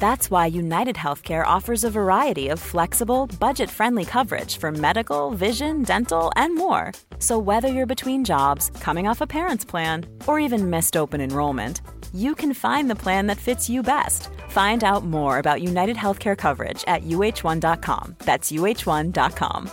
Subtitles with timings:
[0.00, 5.82] That's why United Healthcare offers a variety of flexible, budget friendly coverage for medical, vision,
[5.82, 6.92] dental, and more.
[7.18, 11.82] So, whether you're between jobs, coming off a parent's plan, or even missed open enrollment,
[12.14, 14.30] you can find the plan that fits you best.
[14.48, 18.16] Find out more about United Healthcare coverage at uh1.com.
[18.24, 19.70] That's uh1.com.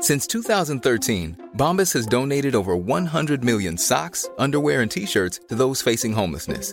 [0.00, 5.82] Since 2013, Bombas has donated over 100 million socks, underwear, and t shirts to those
[5.82, 6.72] facing homelessness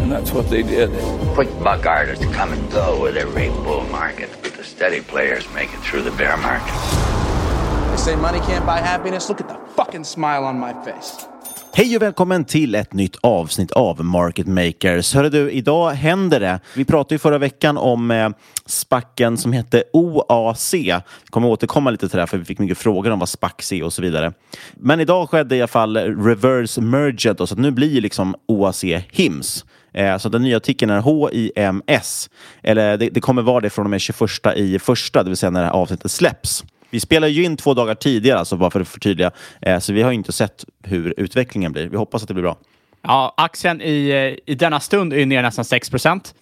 [0.00, 0.90] And that's what they did.
[1.34, 5.68] Quick buck artists come and go with every bull market, but the steady players make
[5.74, 6.74] it through the bear market.
[7.90, 9.28] They say money can't buy happiness.
[9.28, 11.26] Look at the fucking smile on my face.
[11.72, 15.14] Hej och välkommen till ett nytt avsnitt av Market Makers.
[15.14, 16.60] Hörru du, idag händer det.
[16.76, 18.28] Vi pratade ju förra veckan om eh,
[18.66, 20.74] spacken som hette OAC.
[20.74, 23.72] Vi kommer återkomma lite till det här för vi fick mycket frågor om vad SPAC
[23.72, 24.32] är och så vidare.
[24.74, 29.64] Men idag skedde i alla fall reverse merger då, så nu blir liksom OAC HIMS.
[29.92, 32.30] Eh, så den nya artikeln är HIMS.
[32.62, 34.20] Eller det, det, kommer vara det från och med 21
[34.56, 36.64] i första, det vill säga när det här avsnittet släpps.
[36.90, 39.30] Vi spelar ju in två dagar tidigare, alltså bara för att förtydliga.
[39.62, 41.88] Eh, så vi har inte sett hur utvecklingen blir.
[41.88, 42.56] Vi hoppas att det blir bra.
[43.02, 46.34] Ja, aktien i, eh, i denna stund är ner nästan 6 procent.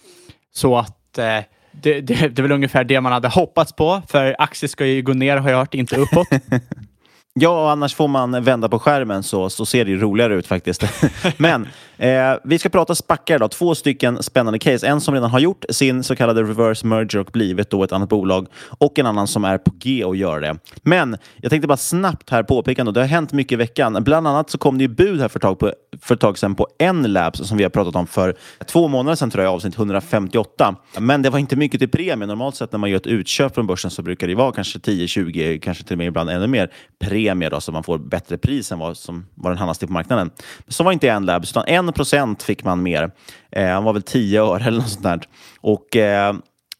[0.54, 1.24] Så att eh,
[1.72, 4.02] det, det, det är väl ungefär det man hade hoppats på.
[4.08, 6.28] För aktier ska ju gå ner har jag hört, inte uppåt.
[7.34, 10.84] Ja, annars får man vända på skärmen så, så ser det ju roligare ut faktiskt.
[11.36, 13.50] Men eh, vi ska prata spackar idag.
[13.50, 14.86] Två stycken spännande case.
[14.86, 18.08] En som redan har gjort sin så kallade reverse merger och blivit då ett annat
[18.08, 18.46] bolag
[18.78, 20.58] och en annan som är på G att göra det.
[20.82, 24.04] Men jag tänkte bara snabbt här påpeka att det har hänt mycket i veckan.
[24.04, 25.72] Bland annat så kom det ju bud här för ett tag, på,
[26.02, 29.30] för ett tag sedan på N-Labs som vi har pratat om för två månader sedan
[29.30, 30.76] tror jag, avsnitt 158.
[30.98, 32.26] Men det var inte mycket till premie.
[32.26, 35.60] Normalt sett när man gör ett utköp från börsen så brukar det vara kanske 10-20,
[35.60, 38.78] kanske till och med ibland ännu mer premie då, så man får bättre pris än
[38.78, 40.30] vad, som, vad den handlas till på marknaden.
[40.68, 43.10] Så var inte en labs, utan 1 procent fick man mer.
[43.52, 45.20] Eh, han var väl 10 öre eller något sånt där.
[45.60, 46.34] Och, eh,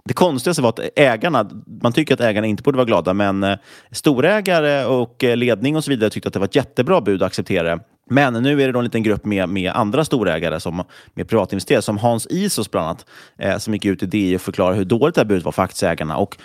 [0.05, 1.51] det konstigaste var att ägarna,
[1.83, 3.59] man tycker att ägarna inte borde vara glada, men eh,
[3.91, 7.27] storägare och eh, ledning och så vidare tyckte att det var ett jättebra bud att
[7.27, 7.81] acceptera.
[8.11, 10.85] Men nu är det då en liten grupp med, med andra storägare, som,
[11.15, 13.07] med privatinvesterare, som Hans Isos bland annat,
[13.39, 15.63] eh, som gick ut i DI och förklarade hur dåligt det här budet var för
[15.63, 16.17] aktieägarna.
[16.17, 16.37] Och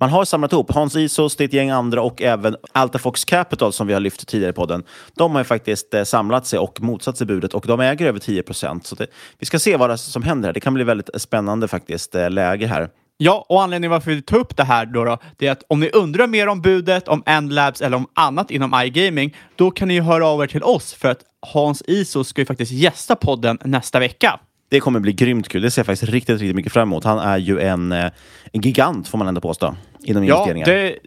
[0.00, 3.72] man har samlat ihop Hans Isos, det är ett gäng andra och även Altafox Capital
[3.72, 4.82] som vi har lyft tidigare på den.
[5.14, 8.18] De har ju faktiskt eh, samlat sig och motsatt sig budet och de äger över
[8.18, 8.86] 10 procent.
[8.86, 9.06] Så det,
[9.38, 10.52] vi ska se vad som händer här.
[10.52, 12.88] Det kan bli väldigt spännande faktiskt eh, läge här.
[13.16, 15.80] Ja, och anledningen varför vi tar upp det här då, då, det är att om
[15.80, 19.94] ni undrar mer om budet, om Endlabs eller om annat inom iGaming, då kan ni
[19.94, 21.20] ju höra av er till oss för att
[21.52, 24.40] Hans Isos ska ju faktiskt gästa podden nästa vecka.
[24.70, 25.62] Det kommer bli grymt kul.
[25.62, 27.04] Det ser jag faktiskt riktigt, riktigt mycket fram emot.
[27.04, 28.10] Han är ju en, eh,
[28.52, 30.66] en gigant, får man ändå påstå, inom ja, investeringar.
[30.66, 30.98] Det,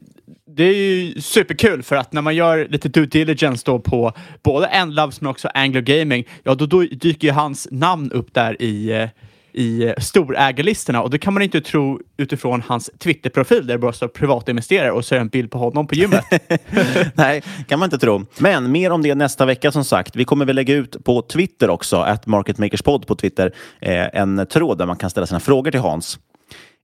[0.56, 4.68] det är ju superkul för att när man gör lite due diligence då på både
[4.68, 8.92] Endlabs men också Anglo Gaming, ja då, då dyker ju hans namn upp där i,
[8.92, 9.10] eh,
[9.54, 14.08] i storägarlistorna och det kan man inte tro utifrån hans Twitter-profil där det bara står
[14.08, 16.26] privatinvesterare och så är det en bild på honom på gymmet.
[17.14, 18.26] Nej, kan man inte tro.
[18.40, 20.16] Men mer om det nästa vecka som sagt.
[20.16, 24.78] Vi kommer väl lägga ut på Twitter också, att Marketmakerspod på Twitter, eh, en tråd
[24.78, 26.20] där man kan ställa sina frågor till Hans.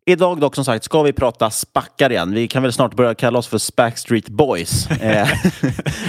[0.09, 2.33] Idag dock som sagt ska vi prata spackar igen.
[2.33, 4.87] Vi kan väl snart börja kalla oss för Spackstreet Boys.
[5.01, 5.29] Eh,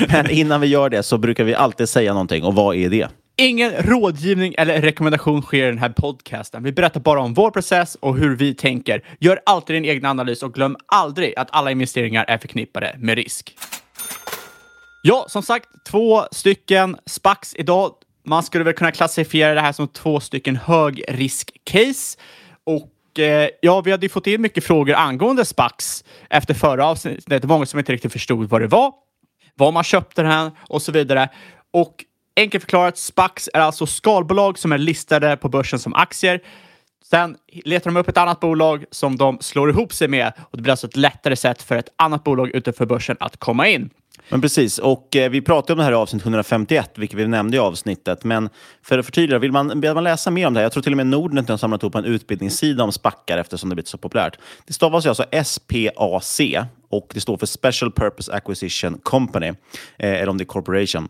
[0.09, 3.09] Men innan vi gör det så brukar vi alltid säga någonting och vad är det?
[3.37, 6.63] Ingen rådgivning eller rekommendation sker i den här podcasten.
[6.63, 9.05] Vi berättar bara om vår process och hur vi tänker.
[9.21, 13.57] Gör alltid din egen analys och glöm aldrig att alla investeringar är förknippade med risk.
[15.03, 17.93] Ja, som sagt, två stycken SPAX idag.
[18.27, 22.19] Man skulle väl kunna klassifiera det här som två stycken högrisk-case.
[22.67, 27.25] Och eh, ja, vi hade ju fått in mycket frågor angående SPAX efter förra avsnittet.
[27.27, 28.93] Det var många som inte riktigt förstod vad det var,
[29.55, 31.29] var man köpte den och så vidare.
[31.71, 32.05] Och
[32.37, 36.41] enkelt förklarat, SPAX är alltså skalbolag som är listade på börsen som aktier.
[37.11, 40.63] Sen letar de upp ett annat bolag som de slår ihop sig med och det
[40.63, 43.91] blir alltså ett lättare sätt för ett annat bolag utanför börsen att komma in.
[44.29, 47.57] Men precis, och eh, vi pratade om det här i avsnitt 151, vilket vi nämnde
[47.57, 48.25] i avsnittet.
[48.25, 48.49] Men
[48.83, 50.65] för att förtydliga, vill man, vill man läsa mer om det här?
[50.65, 53.75] Jag tror till och med Nordnet har samlat ihop en utbildningssida om spackar eftersom det
[53.75, 54.39] blivit så populärt.
[54.67, 56.55] Det stavas ju alltså SPAC
[56.91, 59.55] och det står för Special Purpose Acquisition Company, eh,
[59.97, 61.09] eller om det är Corporation.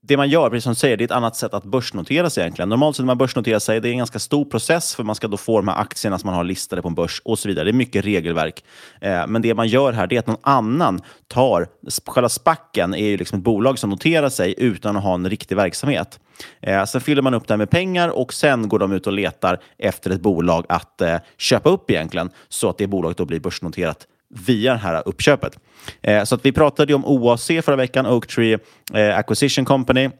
[0.00, 2.40] Det man gör, precis som du säger, det är ett annat sätt att börsnotera sig
[2.40, 2.68] egentligen.
[2.68, 5.28] Normalt sett när man börsnoterar sig, det är en ganska stor process för man ska
[5.28, 7.64] då få de här aktierna som man har listade på en börs och så vidare.
[7.64, 8.64] Det är mycket regelverk.
[9.00, 11.68] Eh, men det man gör här, det är att någon annan tar,
[12.06, 15.56] själva spacken är ju liksom ett bolag som noterar sig utan att ha en riktig
[15.56, 16.20] verksamhet.
[16.60, 19.12] Eh, sen fyller man upp det här med pengar och sen går de ut och
[19.12, 23.40] letar efter ett bolag att eh, köpa upp egentligen så att det bolaget då blir
[23.40, 25.58] börsnoterat via det här uppköpet.
[26.02, 28.58] Eh, så att vi pratade ju om OAC förra veckan, Oaktree
[28.94, 30.10] eh, Acquisition Company.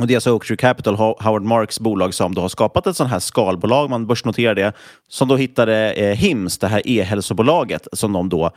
[0.00, 3.10] Och det är alltså Oaktree Capital, Howard Marks bolag, som då har skapat ett sånt
[3.10, 3.90] här skalbolag.
[3.90, 4.72] Man börsnoterar det.
[5.08, 8.50] Som då hittade eh, HIMS, det här e-hälsobolaget, som de då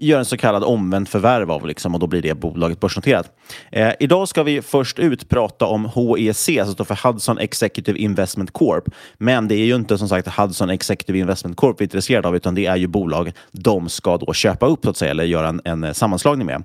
[0.00, 3.30] gör en så kallad omvänd förvärv av liksom, och då blir det bolaget börsnoterat.
[3.72, 8.52] Eh, idag ska vi först ut prata om HEC, som står för Hudson Executive Investment
[8.52, 8.84] Corp.
[9.18, 12.36] Men det är ju inte som sagt Hudson Executive Investment Corp vi är intresserade av,
[12.36, 15.48] utan det är ju bolag de ska då köpa upp så att säga, eller göra
[15.48, 16.64] en, en eh, sammanslagning med.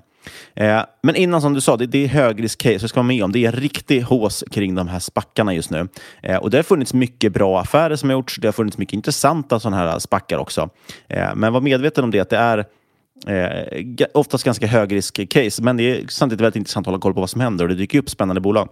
[0.54, 3.32] Eh, men innan som du sa, det, det är högrisk-case, så ska man med om.
[3.32, 5.88] Det är en riktig hås kring de här spackarna just nu.
[6.22, 8.36] Eh, och det har funnits mycket bra affärer som har gjorts.
[8.36, 10.70] Det har funnits mycket intressanta sådana här spackar också.
[11.08, 12.64] Eh, men var medveten om det, att det är
[13.26, 17.30] Eh, oftast ganska högrisk-case, men det är samtidigt väldigt intressant att hålla koll på vad
[17.30, 18.68] som händer och det dyker upp spännande bolag.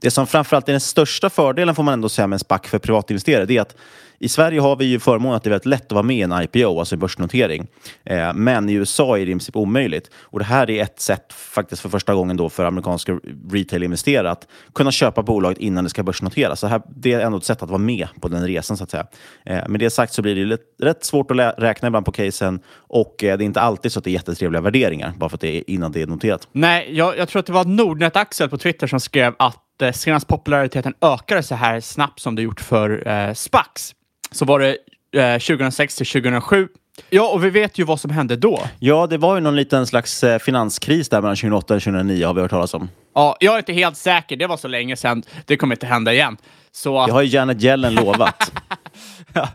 [0.00, 2.78] Det som framförallt är den största fördelen får man ändå säga med en SPAC för
[2.78, 3.76] privatinvesterare, det är att
[4.20, 6.22] i Sverige har vi ju förmånen att det är väldigt lätt att vara med i
[6.22, 7.66] en IPO, alltså en börsnotering.
[8.04, 10.10] Eh, men i USA är det i princip omöjligt.
[10.20, 13.18] Och det här är ett sätt, faktiskt för första gången då, för amerikanska
[13.50, 16.60] retail-investerare att kunna köpa bolaget innan det ska börsnoteras.
[16.60, 18.90] Så här, det är ändå ett sätt att vara med på den resan, så att
[18.90, 19.06] säga.
[19.46, 22.60] Eh, med det sagt så blir det rätt, rätt svårt att räkna ibland på casen
[22.76, 25.40] och eh, det är inte alltid så att det är jättetrevliga värderingar, bara för att
[25.40, 26.48] det är innan det är noterat.
[26.52, 30.26] Nej, jag, jag tror att det var Nordnet-Axel på Twitter som skrev att eh, senast
[30.26, 33.94] populariteten ökade så här snabbt som det gjort för eh, SPAX
[34.30, 34.76] så var det
[35.20, 36.68] eh, 2006 till 2007.
[37.10, 38.60] Ja, och vi vet ju vad som hände då.
[38.78, 42.34] Ja, det var ju någon liten slags eh, finanskris där mellan 2008 och 2009 har
[42.34, 42.88] vi hört talas om.
[43.14, 44.36] Ja, jag är inte helt säker.
[44.36, 45.22] Det var så länge sedan.
[45.46, 46.36] Det kommer inte hända igen.
[46.72, 47.06] Så...
[47.06, 48.52] Det har ju Janet Yellen lovat.
[49.32, 49.48] ja.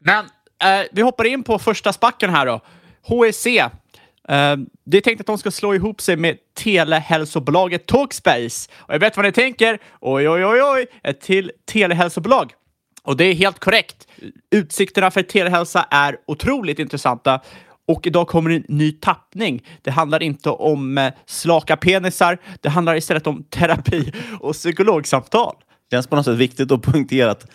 [0.00, 0.24] Men
[0.62, 2.60] eh, vi hoppar in på första spacken här då.
[3.02, 3.46] HEC.
[4.30, 8.70] Uh, det är tänkt att de ska slå ihop sig med telehälsobolaget Talkspace.
[8.76, 9.78] Och jag vet vad ni tänker.
[10.00, 10.86] Oj, oj, oj, oj.
[11.02, 12.52] Ett till telehälsobolag.
[13.02, 14.08] Och det är helt korrekt.
[14.50, 17.40] Utsikterna för telehälsa är otroligt intressanta
[17.88, 19.62] och idag kommer en ny tappning.
[19.82, 22.38] Det handlar inte om eh, slaka penisar.
[22.60, 25.54] Det handlar istället om terapi och psykologsamtal.
[25.90, 27.46] Det känns på något sätt viktigt att poängtera att,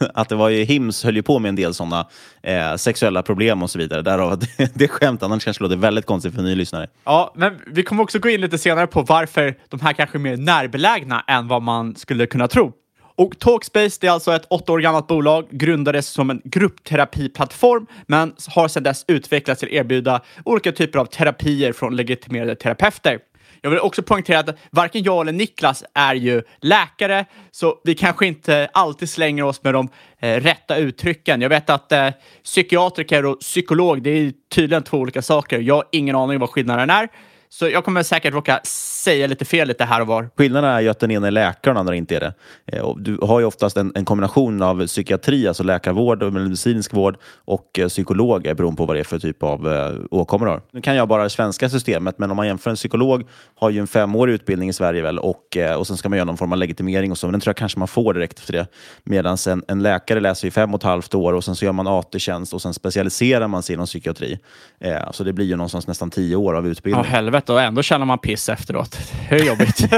[0.14, 2.08] att det var ju Hims höll ju på med en del sådana
[2.42, 4.02] eh, sexuella problem och så vidare.
[4.02, 6.86] Därav det, det skämt, annars kanske låter väldigt konstigt för en ny lyssnare.
[7.04, 10.20] Ja, men vi kommer också gå in lite senare på varför de här kanske är
[10.20, 12.72] mer närbelägna än vad man skulle kunna tro.
[13.16, 18.34] Och Talkspace det är alltså ett åtta år gammalt bolag, grundades som en gruppterapiplattform, men
[18.48, 23.18] har sedan dess utvecklats till att erbjuda olika typer av terapier från legitimerade terapeuter.
[23.60, 28.26] Jag vill också poängtera att varken jag eller Niklas är ju läkare, så vi kanske
[28.26, 31.40] inte alltid slänger oss med de eh, rätta uttrycken.
[31.40, 32.08] Jag vet att eh,
[32.44, 35.60] psykiatriker och psykolog, det är tydligen två olika saker.
[35.60, 37.08] Jag har ingen aning vad skillnaden är,
[37.48, 38.60] så jag kommer säkert råka
[39.04, 40.30] säga lite fel lite här och var.
[40.36, 42.34] Skillnaden är ju att den ena är läkare och den andra inte är det.
[42.66, 47.16] Eh, Du har ju oftast en, en kombination av psykiatri, alltså läkarvård och medicinsk vård
[47.44, 50.52] och eh, psykolog eh, beroende på vad det är för typ av eh, åkommor du
[50.52, 50.60] har.
[50.72, 53.22] Nu kan jag bara det svenska systemet, men om man jämför en psykolog
[53.54, 56.26] har ju en femårig utbildning i Sverige väl och, eh, och sen ska man göra
[56.26, 58.52] någon form av legitimering och så, men den tror jag kanske man får direkt efter
[58.52, 58.66] det.
[59.04, 61.72] Medan en, en läkare läser i fem och ett halvt år och sen så gör
[61.72, 64.38] man AT-tjänst och sen specialiserar man sig inom psykiatri.
[64.80, 67.04] Eh, så det blir ju någonstans nästan tio år av Ja, utbildning.
[67.04, 67.52] helvete.
[67.52, 68.93] Och ändå känner man piss efteråt.
[69.28, 69.78] Hur jobbigt?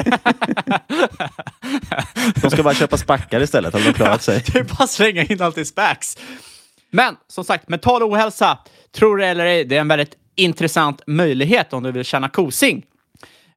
[2.43, 4.43] De ska bara köpa spackar istället, har de klarat sig.
[4.53, 6.17] det är bara att slänga in allt i Spax.
[6.91, 8.59] Men som sagt, mental ohälsa,
[8.95, 12.83] tror det eller ej, det är en väldigt intressant möjlighet om du vill känna kosing.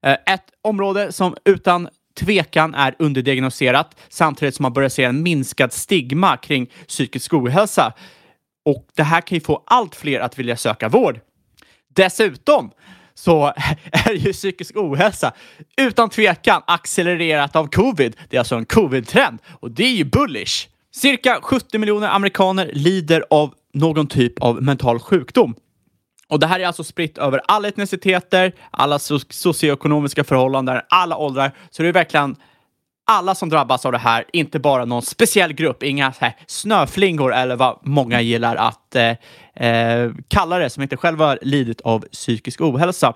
[0.05, 5.74] Eh, Ett område som utan tvekan är underdiagnoserat samtidigt som man börjar se en minskad
[5.74, 7.93] stigma kring psykisk ohälsa.
[8.65, 11.19] Och det här kan ju få allt fler att vilja söka vård.
[11.96, 12.72] Dessutom
[13.19, 13.45] så
[13.91, 15.33] är ju psykisk ohälsa
[15.77, 18.15] utan tvekan accelererat av covid.
[18.29, 20.67] Det är alltså en covid-trend och det är ju bullish.
[20.91, 25.55] Cirka 70 miljoner amerikaner lider av någon typ av mental sjukdom.
[26.27, 31.51] Och det här är alltså spritt över alla etniciteter, alla socioekonomiska förhållanden, alla åldrar.
[31.69, 32.35] Så det är verkligen
[33.10, 37.34] alla som drabbas av det här, inte bara någon speciell grupp, inga så här snöflingor
[37.34, 42.00] eller vad många gillar att eh, eh, kalla det, som inte själva har lidit av
[42.00, 43.13] psykisk ohälsa.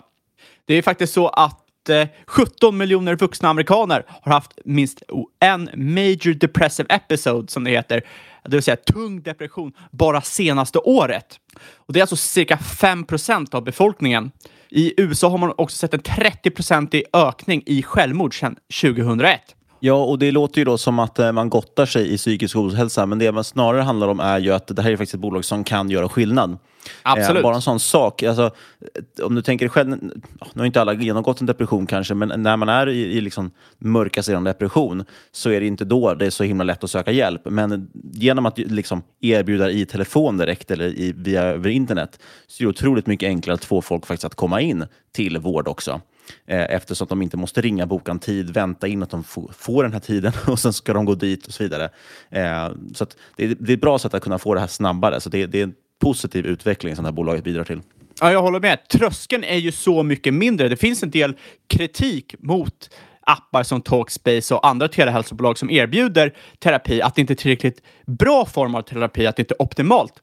[0.66, 5.04] Det är faktiskt så att eh, 17 miljoner vuxna amerikaner har haft minst
[5.40, 8.02] en major depressive episode, som det heter,
[8.44, 11.40] det vill säga tung depression, bara senaste året.
[11.76, 14.32] Och det är alltså cirka 5 procent av befolkningen.
[14.70, 19.42] I USA har man också sett en 30-procentig ökning i självmord sedan 2001.
[19.86, 23.06] Ja, och det låter ju då som att eh, man gottar sig i psykisk ohälsa,
[23.06, 25.46] men det man snarare handlar om är ju att det här är faktiskt ett bolag
[25.46, 26.58] som kan göra skillnad.
[27.04, 27.38] Absolut.
[27.38, 28.24] Eh, bara en sån sak.
[28.24, 30.12] Alltså, eh, om du tänker själv, nu
[30.56, 34.24] har inte alla genomgått en depression kanske, men när man är i, i liksom mörka
[34.24, 37.42] sidan depression så är det inte då det är så himla lätt att söka hjälp.
[37.46, 42.66] Men genom att liksom erbjuda i telefon direkt eller i, via över internet så är
[42.66, 46.02] det otroligt mycket enklare att få folk faktiskt att komma in till vård också.
[46.46, 49.24] Eh, eftersom de inte måste ringa, boka en tid, vänta in att de
[49.58, 51.89] får den här tiden och sen ska de gå dit och så vidare.
[52.30, 54.68] Eh, så att det, är, det är ett bra sätt att kunna få det här
[54.68, 55.22] snabbare.
[55.22, 57.82] Så det, det är en positiv utveckling som det här bolaget bidrar till.
[58.22, 58.88] Ja, jag håller med.
[58.88, 60.70] Tröskeln är ju så mycket mindre.
[60.70, 61.38] Det finns en del
[61.68, 62.89] kritik mot
[63.22, 68.46] appar som Talkspace och andra telehälsobolag som erbjuder terapi, att det inte är tillräckligt bra
[68.46, 70.13] form av terapi, att det inte är optimalt.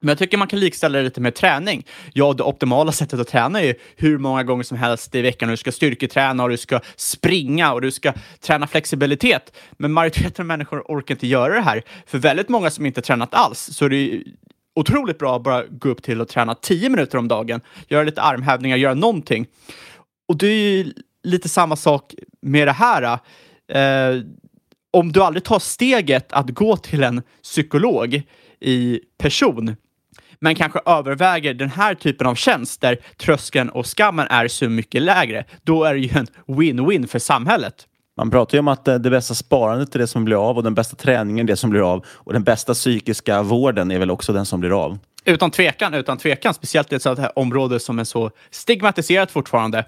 [0.00, 1.86] Men jag tycker man kan likställa det lite med träning.
[2.12, 5.48] Ja, det optimala sättet att träna är ju hur många gånger som helst i veckan.
[5.48, 9.56] Du ska styrketräna och du ska springa och du ska träna flexibilitet.
[9.72, 11.82] Men majoriteten av människor orkar inte göra det här.
[12.06, 14.24] För väldigt många som inte tränat alls så är det ju
[14.74, 17.60] otroligt bra att bara gå upp till och träna 10 minuter om dagen.
[17.88, 19.46] Göra lite armhävningar, göra någonting.
[20.28, 23.18] Och det är ju lite samma sak med det här.
[23.72, 24.22] Eh,
[24.90, 28.22] om du aldrig tar steget att gå till en psykolog
[28.60, 29.76] i person,
[30.40, 35.02] men kanske överväger den här typen av tjänst där tröskeln och skammen är så mycket
[35.02, 37.86] lägre, då är det ju en win-win för samhället.
[38.16, 40.62] Man pratar ju om att eh, det bästa sparandet är det som blir av och
[40.62, 44.10] den bästa träningen är det som blir av och den bästa psykiska vården är väl
[44.10, 44.98] också den som blir av.
[45.24, 46.54] Utan tvekan, utan tvekan.
[46.54, 49.84] Speciellt i ett sådant här område som är så stigmatiserat fortfarande.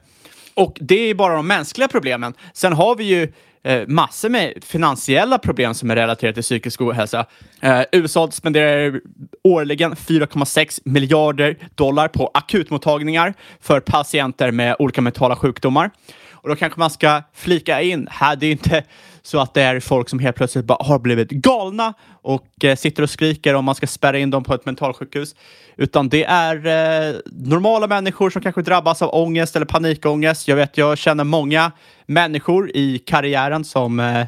[0.54, 2.34] Och det är bara de mänskliga problemen.
[2.52, 7.26] Sen har vi ju eh, massor med finansiella problem som är relaterade till psykisk ohälsa.
[7.60, 9.00] Eh, USA spenderar
[9.44, 15.90] årligen 4,6 miljarder dollar på akutmottagningar för patienter med olika mentala sjukdomar.
[16.32, 18.84] Och då kanske man ska flika in här, det är inte
[19.28, 23.02] så att det är folk som helt plötsligt bara har blivit galna och eh, sitter
[23.02, 25.34] och skriker om man ska spärra in dem på ett mentalsjukhus.
[25.76, 30.48] Utan det är eh, normala människor som kanske drabbas av ångest eller panikångest.
[30.48, 31.72] Jag vet, jag känner många
[32.06, 34.26] människor i karriären som eh,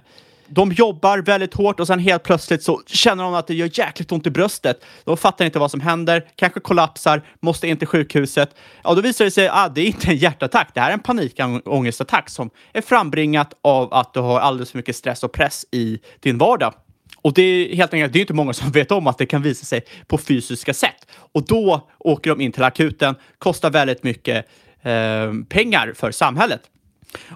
[0.51, 4.13] de jobbar väldigt hårt och sen helt plötsligt så känner de att det gör jäkligt
[4.13, 4.85] ont i bröstet.
[5.05, 8.55] De fattar inte vad som händer, kanske kollapsar, måste in till sjukhuset.
[8.85, 10.95] Ja, då visar det sig att ah, det är inte en hjärtattack, det här är
[10.95, 15.67] en panikångestattack som är frambringat av att du har alldeles för mycket stress och press
[15.71, 16.75] i din vardag.
[17.23, 19.43] Och det är helt enkelt, det är inte många som vet om att det kan
[19.43, 21.07] visa sig på fysiska sätt.
[21.33, 24.47] Och då åker de in till akuten, kostar väldigt mycket
[24.83, 26.61] eh, pengar för samhället.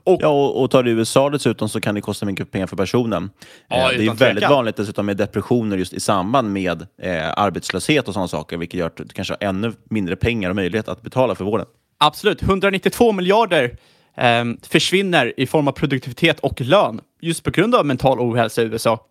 [0.05, 2.77] Och, ja, och, och tar du USA dessutom så kan det kosta mycket pengar för
[2.77, 3.31] personen.
[3.69, 4.53] Ja, Eh, det är väldigt tvekan.
[4.53, 8.87] vanligt dessutom med depressioner just i samband med eh, arbetslöshet och sådana saker, vilket gör
[8.87, 11.67] att du kanske har ännu mindre pengar och möjlighet att betala för vården.
[11.99, 12.43] Absolut.
[12.43, 13.77] 192 miljarder
[14.17, 18.65] eh, försvinner i form av produktivitet och lön just på grund av mental ohälsa i
[18.65, 19.07] USA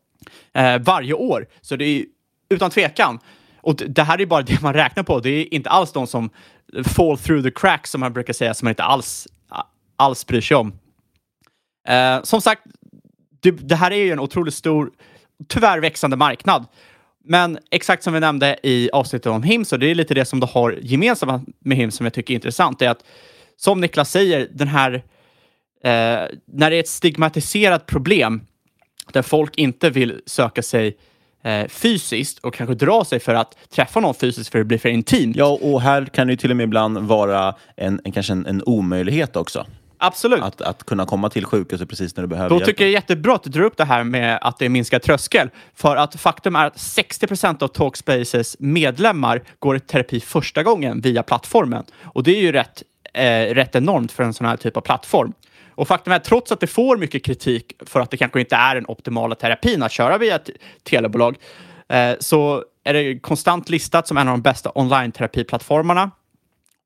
[0.53, 1.47] eh, varje år.
[1.61, 2.05] Så det är
[2.49, 3.19] utan tvekan.
[3.61, 5.19] Och det här är bara det man räknar på.
[5.19, 6.29] Det är inte alls de som
[6.83, 9.27] fall through the cracks som man brukar säga, som man inte alls
[9.95, 10.73] alls bryr sig om.
[11.87, 12.61] Eh, som sagt,
[13.41, 14.91] det, det här är ju en otroligt stor,
[15.47, 16.65] tyvärr växande marknad.
[17.25, 20.39] Men exakt som vi nämnde i avsnittet om HIMS, och det är lite det som
[20.39, 23.03] du har gemensamt med HIMS som jag tycker är intressant, är att
[23.57, 24.93] som Niklas säger, den här,
[25.83, 28.41] eh, när det är ett stigmatiserat problem
[29.11, 30.97] där folk inte vill söka sig
[31.43, 34.77] eh, fysiskt och kanske dra sig för att träffa någon fysiskt för att det blir
[34.77, 35.35] för intimt.
[35.35, 38.45] Ja, och här kan det ju till och med ibland vara en, en kanske en,
[38.45, 39.65] en omöjlighet också.
[40.05, 40.43] Absolut.
[40.43, 42.65] Att, att kunna komma till sjukhuset precis när du behöver Då hjälp.
[42.65, 44.69] tycker jag det är jättebra att du drar upp det här med att det är
[44.69, 45.49] minskad tröskel.
[45.75, 51.01] För att faktum är att 60 procent av Talkspaces medlemmar går i terapi första gången
[51.01, 51.83] via plattformen.
[52.03, 52.83] Och det är ju rätt,
[53.13, 55.33] eh, rätt enormt för en sån här typ av plattform.
[55.75, 58.55] Och faktum är att trots att det får mycket kritik för att det kanske inte
[58.55, 60.49] är den optimala terapin att köra via ett
[60.83, 61.37] telebolag,
[61.89, 66.11] eh, så är det konstant listat som en av de bästa online-terapiplattformarna.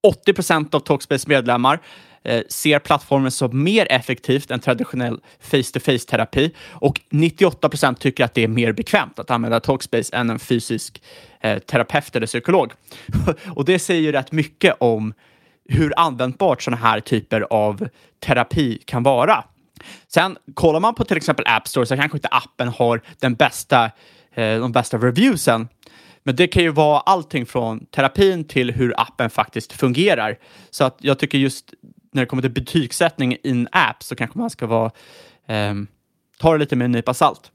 [0.03, 1.79] 80 procent av Talkspace medlemmar
[2.27, 8.43] Eh, ser plattformen som mer effektivt än traditionell face-to-face-terapi och 98 procent tycker att det
[8.43, 11.01] är mer bekvämt att använda Talkspace än en fysisk
[11.41, 12.71] eh, terapeut eller psykolog.
[13.55, 15.13] och det säger ju rätt mycket om
[15.69, 17.87] hur användbart sådana här typer av
[18.19, 19.43] terapi kan vara.
[20.07, 23.85] Sen kollar man på till exempel App Store så kanske inte appen har den bästa,
[24.33, 25.67] eh, de bästa reviewsen.
[26.23, 30.37] Men det kan ju vara allting från terapin till hur appen faktiskt fungerar.
[30.69, 31.73] Så att jag tycker just
[32.11, 34.91] när det kommer till betygssättning i en app så kanske man ska vara,
[35.47, 35.87] ehm,
[36.39, 37.51] ta det lite med en nypa salt.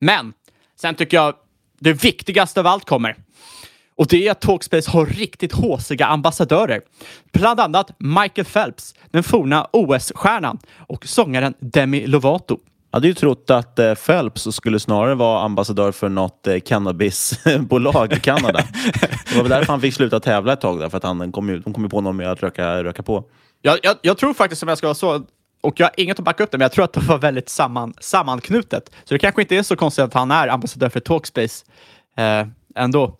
[0.00, 0.32] Men
[0.80, 1.34] sen tycker jag
[1.78, 3.16] det viktigaste av allt kommer.
[3.96, 6.80] Och det är att Talkspace har riktigt håsiga ambassadörer.
[7.32, 12.58] Bland annat Michael Phelps, den forna OS-stjärnan och sångaren Demi Lovato.
[12.90, 18.12] Jag hade ju trott att eh, Phelps skulle snarare vara ambassadör för något eh, cannabisbolag
[18.12, 18.58] i Kanada.
[19.28, 21.48] Det var väl därför han fick sluta tävla ett tag, där, för att han kom
[21.48, 23.24] ju, de kom ju på någon med att röka, röka på.
[23.66, 25.22] Jag, jag, jag tror faktiskt, om jag ska vara så,
[25.60, 27.48] och jag har inget att backa upp det, men jag tror att det var väldigt
[27.48, 28.90] samman, sammanknutet.
[29.04, 31.64] Så det kanske inte är så konstigt att han är ambassadör för Talkspace
[32.16, 33.16] eh, ändå.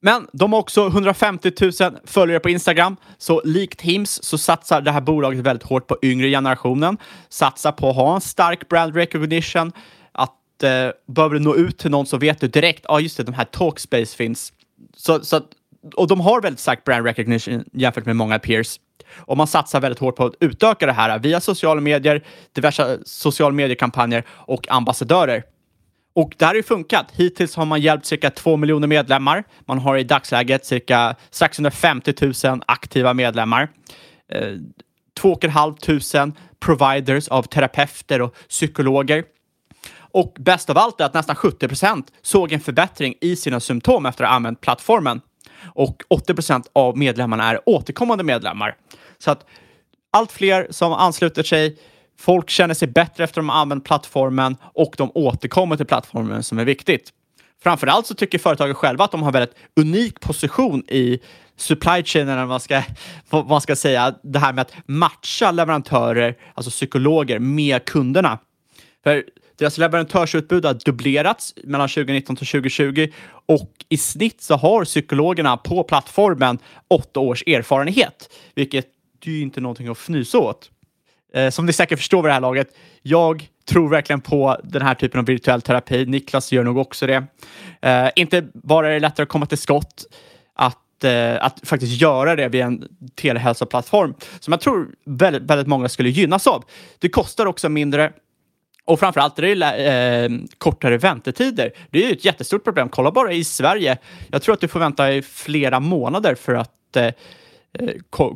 [0.00, 1.72] Men de har också 150 000
[2.04, 6.30] följare på Instagram, så likt Hims så satsar det här bolaget väldigt hårt på yngre
[6.30, 6.98] generationen.
[7.28, 9.72] Satsar på att ha en stark brand recognition,
[10.12, 13.16] att eh, behöver du nå ut till någon så vet du direkt, ja ah, just
[13.16, 14.52] det, de här Talkspace finns.
[14.96, 15.46] Så, så att,
[15.94, 18.78] och de har väldigt stark brand recognition jämfört med många peers.
[19.16, 23.54] Och man satsar väldigt hårt på att utöka det här via sociala medier, diverse sociala
[23.54, 25.42] mediekampanjer och ambassadörer.
[26.14, 27.06] Och det här har ju funkat.
[27.12, 29.44] Hittills har man hjälpt cirka 2 miljoner medlemmar.
[29.66, 33.68] Man har i dagsläget cirka 650 000 aktiva medlemmar.
[34.32, 34.52] Eh,
[35.20, 39.24] 2 500 providers av terapeuter och psykologer.
[40.10, 44.06] Och bäst av allt är att nästan 70 procent såg en förbättring i sina symptom
[44.06, 45.20] efter att ha använt plattformen.
[45.74, 48.76] Och 80 procent av medlemmarna är återkommande medlemmar.
[49.18, 49.46] Så att
[50.12, 51.76] allt fler som ansluter sig
[52.20, 56.42] Folk känner sig bättre efter att de har använt plattformen och de återkommer till plattformen
[56.42, 57.12] som är viktigt.
[57.62, 61.20] Framförallt så tycker företagen själva att de har väldigt unik position i
[61.56, 62.82] supply chain, eller vad man ska,
[63.30, 68.38] vad man ska säga, det här med att matcha leverantörer, alltså psykologer, med kunderna.
[69.04, 69.24] För
[69.58, 73.08] deras leverantörsutbud har dubblerats mellan 2019 till 2020
[73.46, 78.86] och i snitt så har psykologerna på plattformen åtta års erfarenhet, vilket
[79.26, 80.70] är ju inte någonting att fnysa åt.
[81.34, 82.68] Eh, som ni säkert förstår vid det här laget,
[83.02, 86.06] jag tror verkligen på den här typen av virtuell terapi.
[86.06, 87.26] Niklas gör nog också det.
[87.82, 90.04] Eh, inte bara är det lättare att komma till skott,
[90.54, 95.88] att, eh, att faktiskt göra det via en telehälsoplattform som jag tror väldigt, väldigt många
[95.88, 96.64] skulle gynnas av.
[96.98, 98.12] Det kostar också mindre
[98.88, 99.86] och framförallt är det
[100.24, 101.72] eh, kortare väntetider.
[101.90, 102.88] Det är ju ett jättestort problem.
[102.88, 103.98] Kolla bara i Sverige.
[104.28, 107.12] Jag tror att du får vänta i flera månader för att eh,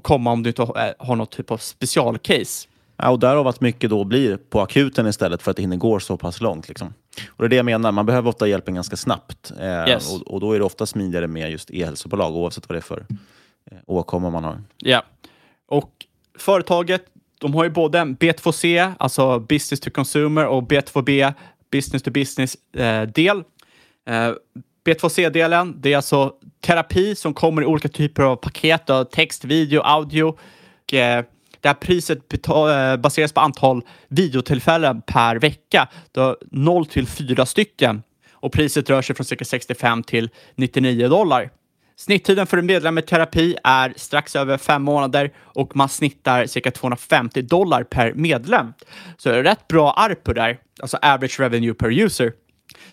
[0.02, 2.68] komma om du inte har något typ av specialcase.
[2.96, 6.00] Ja, och därav att mycket då blir på akuten istället för att det hinner gå
[6.00, 6.68] så pass långt.
[6.68, 6.94] Liksom.
[7.28, 9.52] Och det är det jag menar, man behöver ofta hjälpen ganska snabbt.
[9.60, 10.12] Eh, Yes.
[10.12, 13.06] och, och då är det ofta smidigare med just e-hälsobolag oavsett vad det är för
[13.70, 14.62] eh, åkomma man har.
[14.78, 15.02] Ja,
[15.68, 15.90] och
[16.38, 17.04] företaget,
[17.42, 21.34] de har ju både en B2C, alltså business to consumer, och B2B,
[21.72, 23.44] business to business eh, del.
[24.06, 24.32] Eh,
[24.84, 29.80] B2C-delen, det är alltså terapi som kommer i olika typer av paket, då, text, video,
[29.80, 30.22] audio.
[30.22, 31.24] Och, eh,
[31.60, 38.02] det här priset eh, baseras på antal videotillfällen per vecka, då 0 till 4 stycken.
[38.32, 41.50] Och priset rör sig från cirka 65 till 99 dollar.
[42.02, 46.70] Snitttiden för en medlem i terapi är strax över fem månader och man snittar cirka
[46.70, 48.72] 250 dollar per medlem.
[49.16, 52.32] Så det är rätt bra ARPU där, alltså average revenue per user.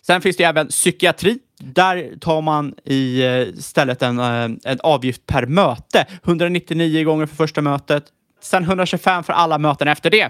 [0.02, 1.40] Sen finns det även psykiatri.
[1.60, 6.06] Där tar man i eh, stället en, eh, en avgift per möte.
[6.24, 8.04] 199 gånger för första mötet,
[8.42, 10.18] Sen 125 för alla möten efter det.
[10.18, 10.24] Det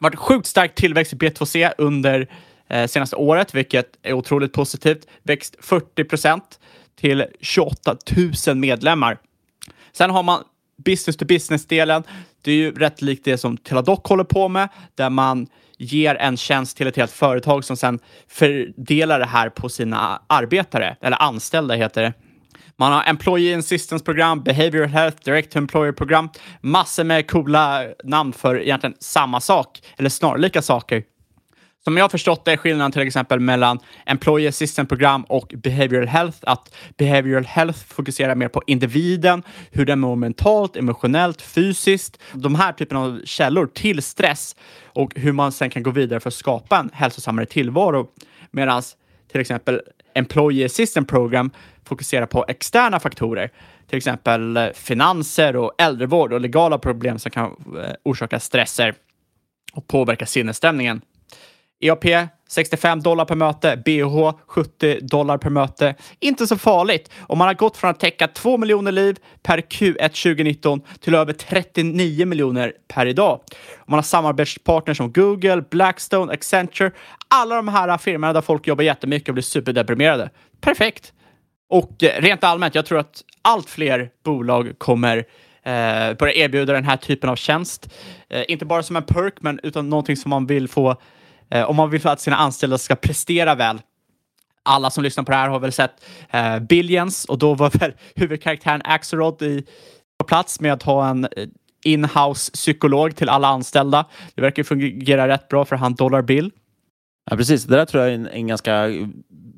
[0.00, 2.28] har varit sjukt stark tillväxt i B2C under
[2.68, 5.06] eh, senaste året, vilket är otroligt positivt.
[5.22, 6.58] Växt 40 procent
[7.00, 7.96] till 28
[8.46, 9.18] 000 medlemmar.
[9.92, 10.44] Sen har man
[10.84, 12.02] business to business-delen.
[12.42, 15.46] Det är ju rätt likt det som Teladoc håller på med, där man
[15.78, 20.96] ger en tjänst till ett helt företag som sen fördelar det här på sina arbetare,
[21.00, 22.12] eller anställda heter det.
[22.76, 26.28] Man har Employee Assistance-program, Behavioral Health, Direct to Employer-program,
[26.60, 31.02] massor med coola namn för egentligen samma sak, eller snarlika saker.
[31.86, 36.38] Som jag har förstått det är skillnaden till exempel mellan Employee Assistant-program och Behavioral Health
[36.42, 42.22] att Behavioral Health fokuserar mer på individen, hur den mår mentalt, emotionellt, fysiskt.
[42.32, 46.28] De här typen av källor till stress och hur man sen kan gå vidare för
[46.28, 48.08] att skapa en hälsosammare tillvaro.
[48.50, 48.82] Medan
[49.32, 49.80] till exempel
[50.14, 51.50] Employee Assistant Program
[51.84, 53.50] fokuserar på externa faktorer,
[53.88, 58.94] till exempel eh, finanser och äldrevård och legala problem som kan eh, orsaka stresser
[59.72, 61.00] och påverka sinnesstämningen.
[61.80, 65.94] EAP 65 dollar per möte, BH 70 dollar per möte.
[66.20, 70.08] Inte så farligt om man har gått från att täcka 2 miljoner liv per Q1
[70.08, 73.40] 2019 till över 39 miljoner per idag.
[73.76, 76.90] Om man har samarbetspartners som Google, Blackstone, Accenture,
[77.28, 80.30] alla de här firmorna där folk jobbar jättemycket och blir superdeprimerade.
[80.60, 81.12] Perfekt!
[81.68, 85.16] Och eh, rent allmänt, jag tror att allt fler bolag kommer
[85.62, 87.94] eh, börja erbjuda den här typen av tjänst.
[88.28, 90.96] Eh, inte bara som en perk, men utan någonting som man vill få
[91.50, 93.80] Eh, om man vill att sina anställda ska prestera väl.
[94.62, 97.92] Alla som lyssnar på det här har väl sett eh, Billions och då var väl
[98.14, 99.66] huvudkaraktären Axelrod i,
[100.18, 101.48] på plats med att ha en eh,
[101.84, 104.04] inhouse psykolog till alla anställda.
[104.34, 106.50] Det verkar fungera rätt bra för han Dollar Bill.
[107.30, 107.64] Ja, precis.
[107.64, 108.88] Det där tror jag är en, en ganska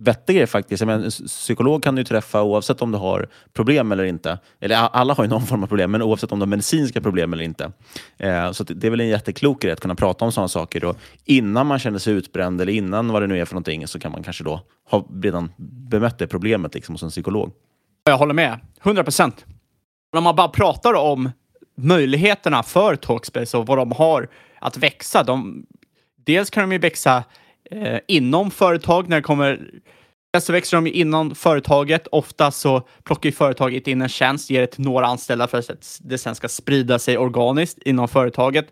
[0.00, 0.84] vettig grej faktiskt.
[0.84, 4.38] Men en psykolog kan du träffa oavsett om du har problem eller inte.
[4.60, 7.32] Eller alla har ju någon form av problem, men oavsett om du har medicinska problem
[7.32, 7.72] eller inte.
[8.16, 10.84] Eh, så det är väl en jätteklok grej att kunna prata om sådana saker.
[10.84, 13.98] Och innan man känner sig utbränd eller innan vad det nu är för någonting så
[13.98, 15.52] kan man kanske då ha redan
[15.90, 17.52] bemött det problemet liksom, hos en psykolog.
[18.04, 18.60] Jag håller med.
[18.82, 19.46] 100 procent.
[20.16, 21.30] Om man bara pratar om
[21.76, 24.28] möjligheterna för Talkspace och vad de har
[24.60, 25.22] att växa.
[25.22, 25.66] De,
[26.26, 27.24] dels kan de ju växa
[27.70, 29.70] eh, inom företag när det kommer
[30.40, 32.06] så växer de inom företaget.
[32.06, 36.18] Ofta så plockar företaget in en tjänst, ger det till några anställda för att det
[36.18, 38.66] sen ska sprida sig organiskt inom företaget.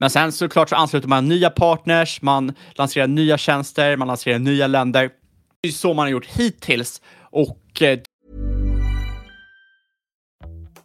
[0.00, 4.66] Men sen såklart så ansluter man nya partners, man lanserar nya tjänster, man lanserar nya
[4.66, 5.10] länder.
[5.60, 7.02] Det är så man har gjort hittills.
[7.20, 7.98] Och eh,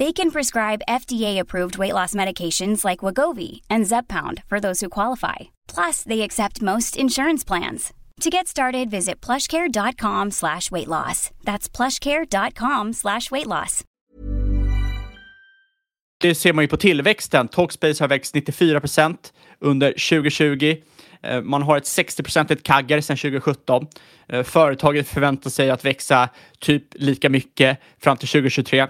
[0.00, 5.36] They can prescribe FDA-approved weight loss medications like Wagovi and Zeppound for those who qualify.
[5.74, 7.92] Plus, they accept most insurance plans.
[8.20, 11.30] To get started, visit plushcare.com slash weight loss.
[11.44, 13.84] That's plushcare.com slash weight loss.
[16.20, 17.48] Det ser man ju på tillväxten.
[17.48, 20.76] Talkspace har växt 94 procent under 2020.
[21.22, 23.86] Eh, man har ett 60-procentigt kaggar sedan 2017.
[24.28, 28.86] Eh, företaget förväntar sig att växa typ lika mycket fram till 2023.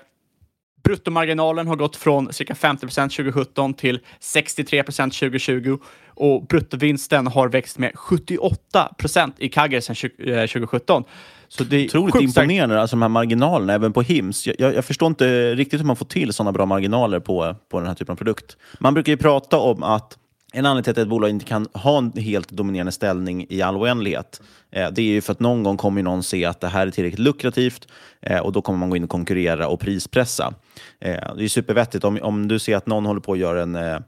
[0.90, 7.48] Bruttomarginalen har gått från cirka 50 procent 2017 till 63 procent 2020 och bruttovinsten har
[7.48, 11.05] växt med 78 procent i kagger sedan 20- eh, 2017.
[11.48, 14.46] Så det är Otroligt imponerande, alltså de här marginalerna, även på HIMS.
[14.46, 17.79] Jag, jag, jag förstår inte riktigt hur man får till sådana bra marginaler på, på
[17.79, 18.57] den här typen av produkt.
[18.79, 20.18] Man brukar ju prata om att
[20.52, 23.76] en anledning till att ett bolag inte kan ha en helt dominerande ställning i all
[23.76, 26.86] oändlighet, eh, det är ju för att någon gång kommer någon se att det här
[26.86, 27.88] är tillräckligt lukrativt
[28.20, 30.54] eh, och då kommer man gå in och konkurrera och prispressa.
[31.00, 33.74] Eh, det är supervettigt om, om du ser att någon håller på att göra en
[33.74, 33.98] eh,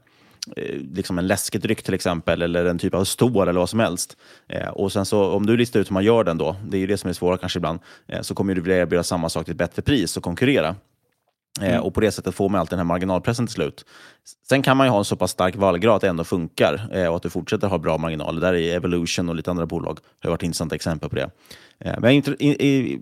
[0.57, 4.17] eh, liksom en läskedryck till exempel, eller en typ av stål eller vad som helst.
[4.49, 6.81] Eh, och sen så, om du listar ut hur man gör den då, det är
[6.81, 9.45] ju det som är svåra kanske ibland, eh, så kommer du vilja erbjuda samma sak
[9.45, 10.75] till ett bättre pris och konkurrera.
[11.61, 13.85] Eh, och på det sättet får man alltid den här marginalpressen till slut.
[14.49, 17.07] Sen kan man ju ha en så pass stark vallgrad att det ändå funkar eh,
[17.07, 18.41] och att du fortsätter ha bra marginaler.
[18.41, 21.29] Där är Evolution och lite andra bolag har varit intressanta exempel på det.
[21.79, 22.23] Eh, men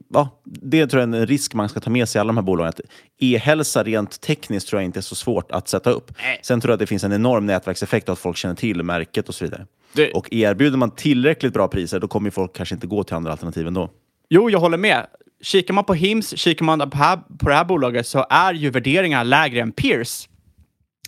[0.10, 2.38] ja, det tror jag är en risk man ska ta med sig i alla de
[2.38, 2.74] här bolagen.
[3.20, 6.12] E-hälsa rent tekniskt tror jag inte är så svårt att sätta upp.
[6.42, 9.30] Sen tror jag att det finns en enorm nätverkseffekt och att folk känner till märket
[9.30, 9.66] och så vidare.
[9.94, 13.32] Det- Och erbjuder man tillräckligt bra priser, då kommer folk kanske inte gå till andra
[13.32, 13.90] alternativ ändå.
[14.30, 15.06] Jo, jag håller med.
[15.42, 18.70] Kikar man på HIMS, kikar man på, här, på det här bolaget så är ju
[18.70, 20.30] värderingarna lägre än Peers.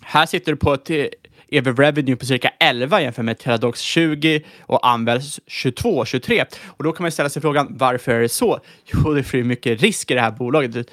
[0.02, 1.06] Här sitter du på ett eh,
[1.48, 6.44] EV revenue på cirka 11 jämfört med Teladox 20 och Anvels 22, 23.
[6.66, 8.60] Och då kan man ställa sig frågan, varför är det så?
[8.84, 10.90] Jo, det är för mycket risk i det här bolaget.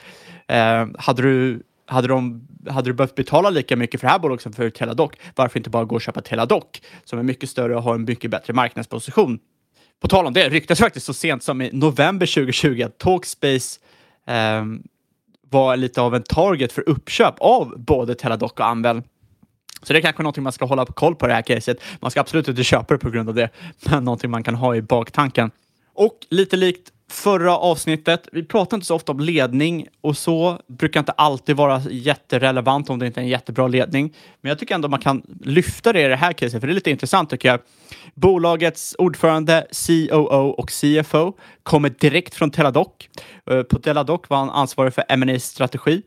[0.47, 4.41] Eh, hade du hade, de, hade du behövt betala lika mycket för det här bolaget
[4.41, 6.63] som för Teladoc, varför inte bara gå och köpa Teladoc
[7.03, 9.39] som är mycket större och har en mycket bättre marknadsposition?
[10.01, 13.79] På tal om det, ryktas faktiskt så sent som i november 2020 att Talkspace
[14.27, 14.65] eh,
[15.49, 19.01] var lite av en target för uppköp av både Teladoc och Anvel.
[19.83, 21.77] Så det är kanske någonting man ska hålla koll på i det här caset.
[21.99, 23.49] Man ska absolut inte köpa det på grund av det,
[23.89, 25.51] men någonting man kan ha i baktanken.
[25.93, 30.99] Och lite likt förra avsnittet, vi pratar inte så ofta om ledning och så brukar
[30.99, 34.13] inte alltid vara jätterelevant om det inte är en jättebra ledning.
[34.41, 36.75] Men jag tycker ändå man kan lyfta det i det här caset, för det är
[36.75, 37.59] lite intressant tycker jag.
[38.13, 42.87] Bolagets ordförande, COO och CFO kommer direkt från Teladoc.
[43.51, 46.01] Eh, på Teladoc var han ansvarig för ma strategi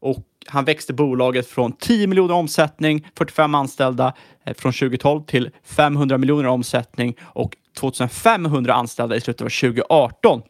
[0.00, 6.18] och han växte bolaget från 10 miljoner omsättning, 45 anställda eh, från 2012 till 500
[6.18, 10.42] miljoner omsättning och 2500 anställda i slutet av 2018.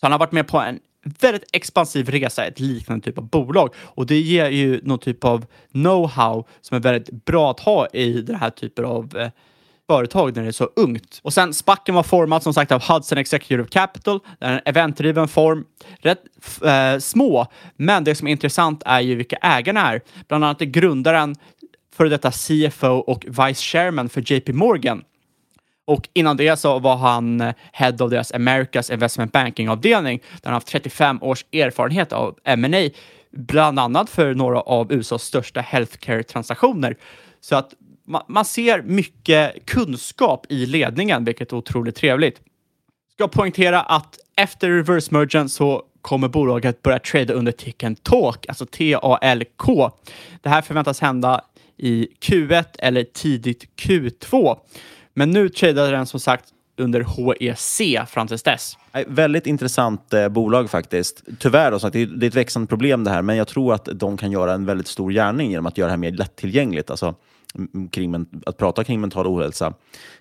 [0.00, 3.28] Så han har varit med på en väldigt expansiv resa i ett liknande typ av
[3.28, 7.86] bolag och det ger ju någon typ av know-how som är väldigt bra att ha
[7.86, 9.30] i den här typen av eh,
[9.90, 11.20] företag när det är så ungt.
[11.22, 14.20] Och sen Spacken var format som sagt av Hudson Executive Capital.
[14.38, 15.64] Det är en eventdriven form.
[15.98, 16.22] Rätt
[16.64, 20.00] eh, små, men det som är intressant är ju vilka ägarna är.
[20.28, 21.36] Bland annat är grundaren,
[21.94, 25.02] före detta CFO och Vice Chairman för JP Morgan.
[25.90, 30.52] Och innan det så var han eh, Head of deras Americas Investment Banking-avdelning där han
[30.52, 32.88] haft 35 års erfarenhet av M&A
[33.32, 36.96] bland annat för några av USAs största healthcare-transaktioner.
[37.40, 37.74] Så att
[38.26, 42.40] man ser mycket kunskap i ledningen, vilket är otroligt trevligt.
[43.14, 48.66] Ska poängtera att efter reverse mergen så kommer bolaget börja trada under ticken TALK, alltså
[48.66, 49.90] T-A-L-K.
[50.42, 51.40] Det här förväntas hända
[51.76, 54.56] i Q1 eller tidigt Q2.
[55.14, 56.44] Men nu tradade den som sagt
[56.78, 58.76] under HEC fram tills dess.
[59.06, 61.22] Väldigt intressant eh, bolag faktiskt.
[61.38, 63.48] Tyvärr, då, så att det, är, det är ett växande problem det här, men jag
[63.48, 66.12] tror att de kan göra en väldigt stor gärning genom att göra det här mer
[66.12, 66.90] lättillgängligt.
[66.90, 67.14] Alltså,
[67.92, 69.74] kring, att prata kring mental ohälsa.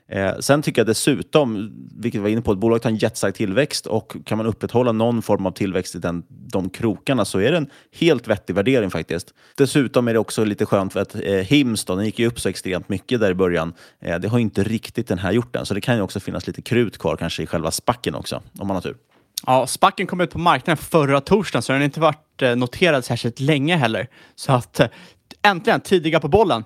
[0.08, 3.36] Eh, sen tycker jag dessutom, vilket vi var inne på, att bolaget har en jättestark
[3.36, 7.52] tillväxt och kan man upprätthålla någon form av tillväxt i den, de krokarna så är
[7.52, 9.34] det en helt vettig värdering faktiskt.
[9.58, 12.40] Dessutom är det också lite skönt för att eh, Hims, då, den gick ju upp
[12.40, 13.74] så extremt mycket där i början.
[14.02, 16.48] Eh, det har inte riktigt den här gjort än, så det kan ju också finnas
[16.48, 18.96] lite krut kvar kanske i själva spacken också, om man har tur.
[19.46, 23.06] Ja, Spacken kom ut på marknaden förra torsdagen så den har inte varit eh, noterad
[23.06, 24.08] särskilt länge heller.
[24.36, 24.88] Så att eh,
[25.42, 26.64] äntligen tidiga på bollen.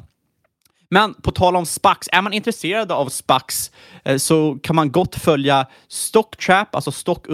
[0.94, 3.72] Men på tal om SPAX, är man intresserad av SPAX
[4.06, 7.28] eh, så kan man gott följa Stocktrap, alltså stock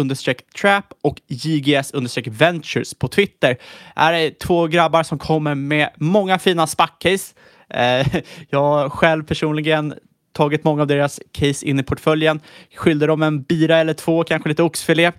[0.61, 1.93] trap och JGS
[2.27, 3.57] ventures på Twitter.
[3.95, 7.33] Här Är två grabbar som kommer med många fina SPAC-case.
[7.69, 8.07] Eh,
[8.49, 9.93] jag själv personligen
[10.33, 12.39] tagit många av deras case in i portföljen.
[12.75, 15.11] Skyllde dem en bira eller två, kanske lite oxfilé.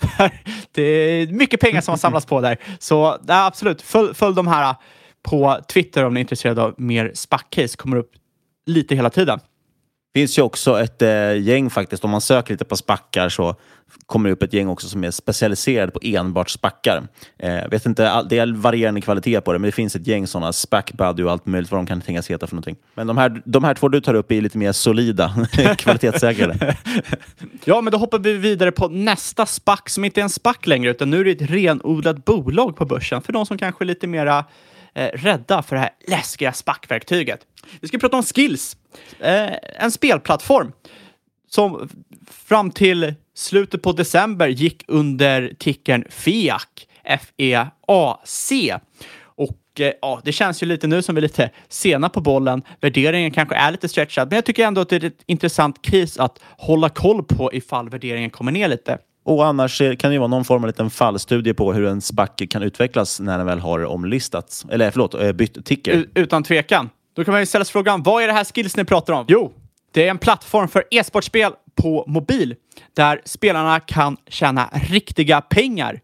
[0.72, 2.58] det är mycket pengar som har samlats på där.
[2.78, 4.74] Så ja, absolut, följ, följ de här
[5.26, 7.76] på Twitter om ni är intresserade av mer SPAC-case.
[7.76, 8.10] kommer upp
[8.66, 9.38] lite hela tiden.
[10.14, 12.04] Det finns ju också ett äh, gäng faktiskt.
[12.04, 13.56] Om man söker lite på spackar så
[14.06, 17.08] kommer det upp ett gäng också som är specialiserade på enbart spackar.
[17.38, 20.52] Eh, vet inte, det är varierande kvalitet på det, men det finns ett gäng sådana,
[20.52, 22.76] Spackbuddy och allt möjligt vad de kan tänkas heta för någonting.
[22.94, 25.46] Men de här, de här två du tar upp är lite mer solida,
[25.78, 26.76] kvalitetssäkrade.
[27.64, 30.90] ja, men då hoppar vi vidare på nästa spack som inte är en spack längre,
[30.90, 34.06] utan nu är det ett renodlat bolag på börsen för de som kanske är lite
[34.06, 34.44] mera
[34.96, 37.40] eh, rädda för det här läskiga spackverktyget.
[37.80, 38.76] Vi ska prata om Skills,
[39.20, 40.72] eh, en spelplattform
[41.48, 41.88] som
[42.30, 46.66] fram till slutet på december gick under tickern FEAC,
[47.04, 48.78] F-E-A-C.
[49.22, 52.62] Och eh, ja, det känns ju lite nu som vi är lite sena på bollen.
[52.80, 56.22] Värderingen kanske är lite stretchad, men jag tycker ändå att det är ett intressant case
[56.22, 58.98] att hålla koll på ifall värderingen kommer ner lite.
[59.26, 62.30] Och annars kan det ju vara någon form av liten fallstudie på hur en SPAC
[62.50, 64.66] kan utvecklas när den väl har omlistats.
[64.70, 66.06] Eller förlåt, eh, bytt ticker.
[66.14, 66.90] Utan tvekan.
[67.16, 69.24] Då kan man ju ställa sig frågan, vad är det här skills ni pratar om?
[69.28, 69.52] Jo,
[69.92, 72.54] det är en plattform för e-sportspel på mobil
[72.96, 76.00] där spelarna kan tjäna riktiga pengar.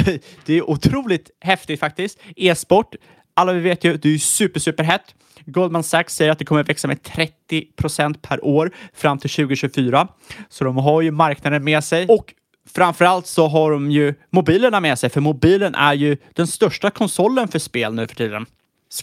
[0.44, 2.18] Det är otroligt häftigt faktiskt.
[2.36, 2.94] E-sport,
[3.34, 5.14] alla vi vet ju, det är ju super, super hett.
[5.46, 9.30] Goldman Sachs säger att det kommer att växa med 30 procent per år fram till
[9.30, 10.08] 2024.
[10.48, 12.06] Så de har ju marknaden med sig.
[12.06, 12.34] Och
[12.74, 17.48] framförallt så har de ju mobilerna med sig, för mobilen är ju den största konsolen
[17.48, 18.46] för spel nu för tiden.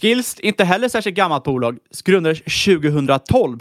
[0.00, 3.58] Skills, inte heller särskilt gammalt bolag, grundades 2012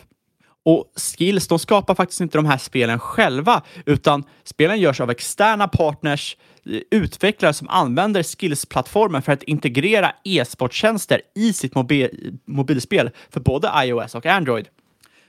[0.65, 5.67] och Skills, de skapar faktiskt inte de här spelen själva, utan spelen görs av externa
[5.67, 13.39] partners, eh, utvecklare som använder Skills-plattformen för att integrera e-sporttjänster i sitt mobil mobilspel för
[13.39, 14.67] både iOS och Android.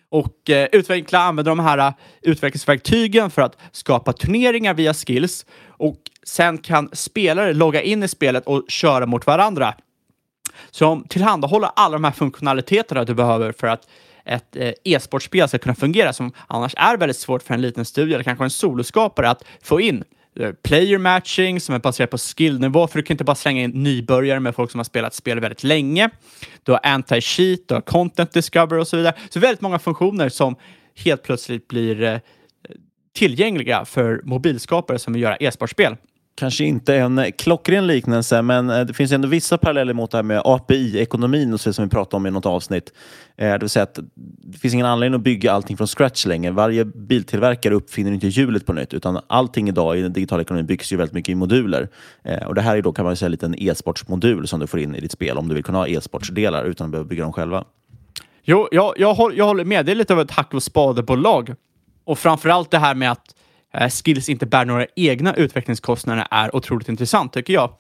[0.08, 5.96] Och eh, utveckla, använder de här uh, utvecklingsverktygen för att skapa turneringar via Skills och
[6.22, 9.74] sen kan spelare logga in i spelet och köra mot varandra.
[10.70, 13.88] Så de tillhandahåller alla de här funktionaliteterna du behöver för att
[14.24, 18.14] ett eh, e-sportspel ska kunna fungera som annars är väldigt svårt för en liten studio
[18.14, 20.04] eller kanske en soloskapare att få in.
[20.40, 23.70] Eh, player matching som är baserat på skillnivå, för du kan inte bara slänga in
[23.70, 26.11] nybörjare med folk som har spelat spel väldigt länge.
[26.62, 29.14] Du har anti-cheat, du har content discover och så vidare.
[29.31, 30.57] Så väldigt många funktioner som
[31.05, 32.18] helt plötsligt blir eh,
[33.14, 35.96] tillgängliga för mobilskapare som vill göra e-sportspel
[36.37, 40.22] kanske inte en klockren liknelse, men eh, det finns ändå vissa paralleller mot det här
[40.22, 42.92] med API-ekonomin som vi pratade om i något avsnitt.
[43.37, 43.99] Eh, det vill säga att
[44.44, 46.51] det finns ingen anledning att bygga allting från scratch längre.
[46.51, 50.92] Varje biltillverkare uppfinner inte hjulet på nytt, utan allting idag i den digitala ekonomin byggs
[50.92, 51.88] ju väldigt mycket i moduler.
[52.22, 54.81] Eh, och det här är då kan man säga en liten e-sportsmodul som du får
[54.81, 57.33] in i ditt spel om du vill kunna ha e-sportsdelar utan att behöva bygga dem
[57.33, 57.64] själva.
[58.42, 59.87] Jo, jag, jag, jag håller med.
[59.87, 61.55] Det är lite av ett hack och spadebolag.
[62.05, 63.35] Och framförallt det här med att
[63.74, 67.70] Eh, skills inte bär några egna utvecklingskostnader är otroligt intressant tycker jag.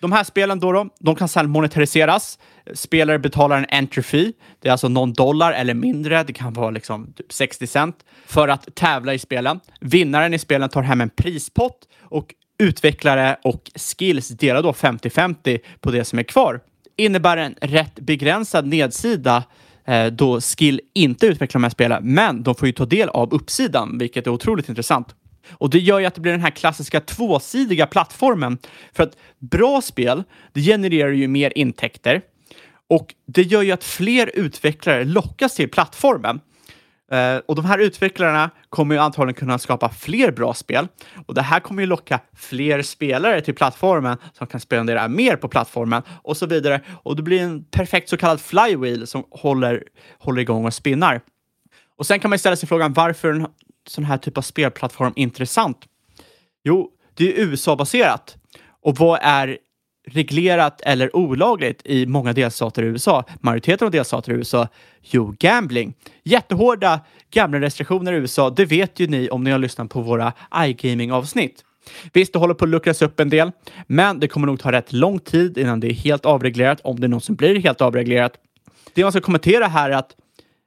[0.00, 2.38] De här spelen då, då de kan sedan monetariseras.
[2.74, 4.32] Spelare betalar en entry fee.
[4.60, 6.22] Det är alltså någon dollar eller mindre.
[6.22, 7.96] Det kan vara liksom typ 60 cent
[8.26, 9.60] för att tävla i spelen.
[9.80, 15.90] Vinnaren i spelen tar hem en prispott och utvecklare och skills delar då 50-50 på
[15.90, 16.60] det som är kvar.
[16.96, 19.44] Innebär en rätt begränsad nedsida
[19.84, 23.34] eh, då skill inte utvecklar de här spelen, men de får ju ta del av
[23.34, 25.14] uppsidan, vilket är otroligt intressant.
[25.50, 28.58] Och det gör ju att det blir den här klassiska tvåsidiga plattformen.
[28.92, 32.22] För att bra spel, det genererar ju mer intäkter
[32.88, 36.40] och det gör ju att fler utvecklare lockas till plattformen.
[37.12, 40.88] Uh, och de här utvecklarna kommer ju antagligen kunna skapa fler bra spel
[41.26, 45.48] och det här kommer ju locka fler spelare till plattformen som kan spendera mer på
[45.48, 46.80] plattformen och så vidare.
[47.02, 49.84] Och det blir en perfekt så kallad flywheel som håller,
[50.18, 51.20] håller igång och spinnar.
[51.96, 53.46] Och sen kan man ställa sig frågan varför
[53.88, 55.78] sån här typ av spelplattform intressant?
[56.64, 58.36] Jo, det är USA-baserat.
[58.82, 59.58] Och vad är
[60.08, 63.24] reglerat eller olagligt i många delstater i USA?
[63.40, 64.68] Majoriteten av delstater i USA?
[65.02, 65.94] Jo, gambling.
[66.24, 68.50] Jättehårda gamblingrestriktioner i USA.
[68.50, 71.64] Det vet ju ni om ni har lyssnat på våra iGaming-avsnitt.
[72.12, 73.50] Visst, det håller på att luckras upp en del,
[73.86, 77.08] men det kommer nog ta rätt lång tid innan det är helt avreglerat, om det
[77.08, 78.32] någonsin blir helt avreglerat.
[78.94, 80.16] Det man ska kommentera här är att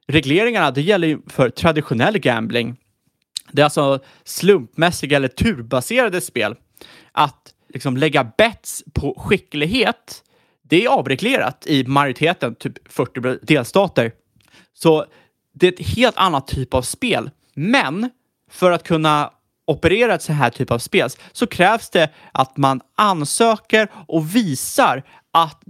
[0.08, 2.75] regleringarna, det gäller ju för traditionell gambling.
[3.52, 6.56] Det är alltså slumpmässiga eller turbaserade spel.
[7.12, 10.23] Att liksom lägga bets på skicklighet,
[10.62, 14.12] det är avreglerat i majoriteten, typ 40 delstater.
[14.73, 15.06] Så
[15.54, 17.29] det är ett helt annat typ av spel.
[17.54, 18.10] Men
[18.52, 19.31] för att kunna
[19.67, 25.04] operera ett så här typ av spel så krävs det att man ansöker och visar
[25.31, 25.63] att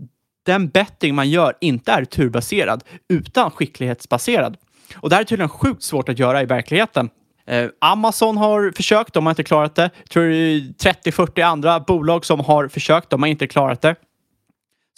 [0.46, 4.58] den betting man gör inte är turbaserad utan skicklighetsbaserad.
[4.96, 7.10] Och det här är tydligen sjukt svårt att göra i verkligheten.
[7.50, 9.90] Eh, Amazon har försökt, de har inte klarat det.
[9.98, 13.96] Jag tror det är 30-40 andra bolag som har försökt, de har inte klarat det.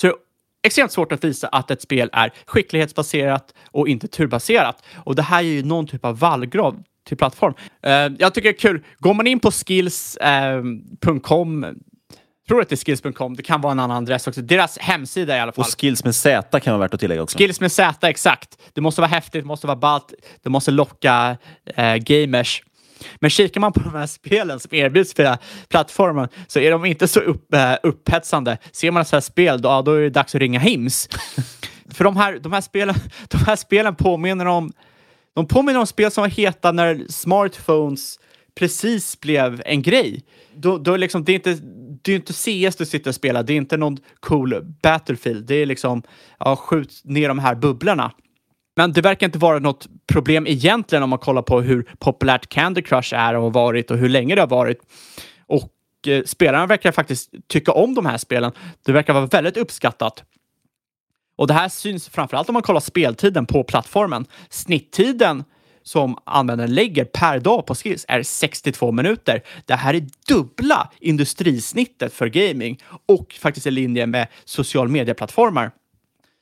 [0.01, 0.17] Så det är
[0.67, 4.83] extremt svårt att visa att ett spel är skicklighetsbaserat och inte turbaserat.
[4.95, 7.53] Och det här är ju någon typ av vallgrav till plattform.
[7.81, 8.83] Eh, jag tycker det är kul.
[8.97, 11.71] Går man in på skills.com eh,
[12.51, 13.35] tror att det är skills.com.
[13.35, 14.41] Det kan vara en annan adress också.
[14.41, 15.65] Deras hemsida i alla fall.
[15.65, 17.37] Och skills med Z kan vara värt att tillägga också.
[17.37, 18.57] Skills med Z, exakt.
[18.73, 21.37] Det måste vara häftigt, det måste vara ballt, det måste locka
[21.75, 22.63] eh, gamers.
[23.15, 25.37] Men kikar man på de här spelen som erbjuds via
[25.69, 28.57] plattformen så är de inte så upp, uh, upphetsande.
[28.71, 31.09] Ser man ett här spel, då, då är det dags att ringa Hims.
[31.93, 32.95] För de här, de, här spelen,
[33.27, 34.71] de här spelen påminner om
[35.35, 38.19] de påminner om spel som var heta när smartphones
[38.55, 40.23] precis blev en grej.
[40.55, 41.57] Då, då liksom, det, är inte,
[42.01, 45.45] det är inte CS du sitter och spelar, det är inte någon cool Battlefield.
[45.45, 46.03] Det är liksom,
[46.39, 48.11] ja, skjut ner de här bubblorna.
[48.75, 52.81] Men det verkar inte vara något problem egentligen om man kollar på hur populärt Candy
[52.81, 54.77] Crush är och har varit och hur länge det har varit.
[55.45, 55.71] Och
[56.07, 58.51] eh, spelarna verkar faktiskt tycka om de här spelen.
[58.85, 60.23] Det verkar vara väldigt uppskattat.
[61.35, 64.25] Och det här syns framförallt om man kollar speltiden på plattformen.
[64.49, 65.43] Snitttiden
[65.84, 69.41] som användaren lägger per dag på skills är 62 minuter.
[69.65, 75.71] Det här är dubbla industrisnittet för gaming och faktiskt i linje med social medieplattformar.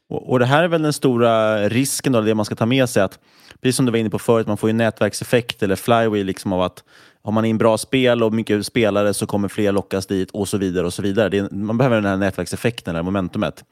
[0.10, 2.90] Och, och det här är väl den stora risken, då, det man ska ta med
[2.90, 3.04] sig.
[3.04, 3.20] att
[3.62, 6.62] Precis som du var inne på förut, man får ju nätverkseffekt eller flywheel liksom av
[6.62, 6.84] att
[7.24, 10.58] har man in bra spel och mycket spelare så kommer fler lockas dit och så
[10.58, 10.86] vidare.
[10.86, 11.38] och så vidare.
[11.38, 13.64] Är, man behöver den här nätverkseffekten, det här momentumet.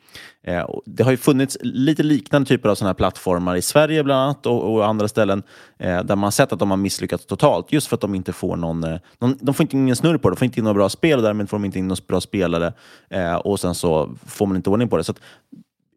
[0.44, 4.22] Eh, det har ju funnits lite liknande typer av sådana här plattformar i Sverige bland
[4.22, 5.44] annat och, och andra ställen
[5.80, 8.34] eh, där man har sett att de har misslyckats totalt just för att de inte
[8.34, 10.64] får någon, eh, någon de får inte ingen snurr på det, de får inte in
[10.64, 12.74] några bra spel och därmed får de inte in några bra spelare
[13.10, 15.04] eh, och sen så får man inte ordning på det.
[15.04, 15.14] Så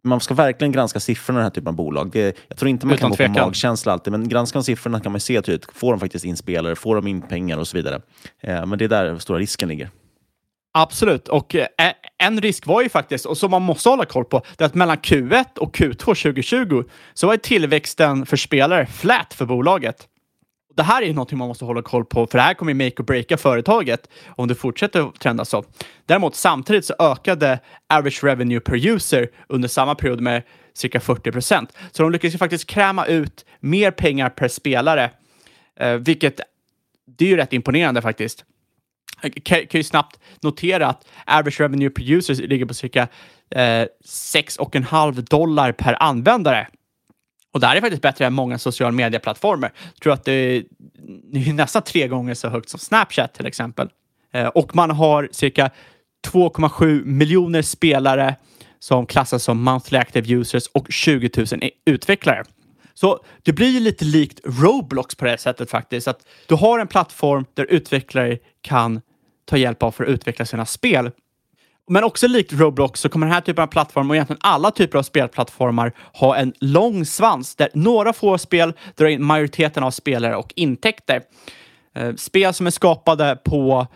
[0.05, 2.11] man ska verkligen granska siffrorna i den här typen av bolag.
[2.13, 5.01] Det, jag tror inte man Utan kan gå på magkänsla alltid, men granskar man siffrorna
[5.01, 5.67] kan man se tydligt.
[5.75, 6.77] Får de faktiskt in spelare?
[6.77, 8.01] Får de in pengar och så vidare?
[8.41, 9.91] Eh, men det är där stora risken ligger.
[10.73, 11.67] Absolut, och eh,
[12.19, 14.75] en risk var ju faktiskt, och som man måste hålla koll på, det är att
[14.75, 16.85] mellan Q1 och Q2 2020
[17.15, 20.07] så var tillväxten för spelare flat för bolaget.
[20.81, 23.03] Det här är någonting man måste hålla koll på, för det här kommer ju make
[23.03, 25.65] or breaka företaget om det fortsätter att trenda så.
[26.07, 30.43] Däremot samtidigt så ökade average revenue per user under samma period med
[30.75, 31.77] cirka 40 procent.
[31.93, 35.11] Så de lyckades ju faktiskt kräma ut mer pengar per spelare,
[35.81, 36.41] eh, vilket
[37.19, 38.45] det är ju rätt imponerande faktiskt.
[39.23, 43.09] Jag kan, kan ju snabbt notera att average revenue per user ligger på cirka
[43.51, 46.67] eh, 6,5 dollar per användare.
[47.53, 49.73] Och det här är faktiskt bättre än många sociala medieplattformar.
[49.95, 50.65] Jag tror att det är,
[51.53, 53.89] nästan tre gånger så högt som Snapchat till exempel.
[54.33, 55.71] Eh, och man har cirka
[56.27, 58.37] 2,7 miljoner spelare
[58.79, 62.45] som klassas som monthly active users och 20 000 utvecklare.
[62.95, 66.09] Så det blir ju lite likt Roblox på det sättet faktiskt.
[66.09, 69.01] Att du har en plattform där utvecklare kan
[69.45, 71.11] ta hjälp av för att utveckla sina spel.
[71.93, 74.99] Men också likt Roblox så kommer den här typen av plattform och egentligen alla typer
[74.99, 80.37] av spelplattformar ha en lång svans där några få spel drar in majoriteten av spelare
[80.37, 81.23] och intäkter.
[81.95, 83.87] Eh, spel som är skapade på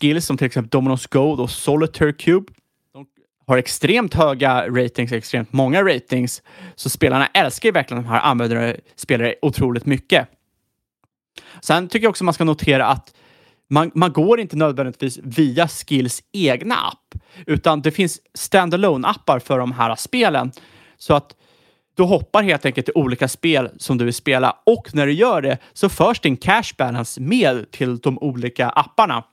[0.00, 2.52] skills som till exempel Domino's Gold och Solitaire Cube.
[2.92, 3.06] De
[3.46, 6.42] har extremt höga ratings, extremt många ratings,
[6.74, 10.28] så spelarna älskar ju verkligen de här användare spelare otroligt mycket.
[11.60, 13.15] Sen tycker jag också man ska notera att
[13.70, 19.58] man, man går inte nödvändigtvis via Skills egna app, utan det finns standalone appar för
[19.58, 20.52] de här spelen.
[20.96, 21.36] Så att
[21.96, 25.42] du hoppar helt enkelt till olika spel som du vill spela och när du gör
[25.42, 29.24] det så förs din cash balance med till de olika apparna.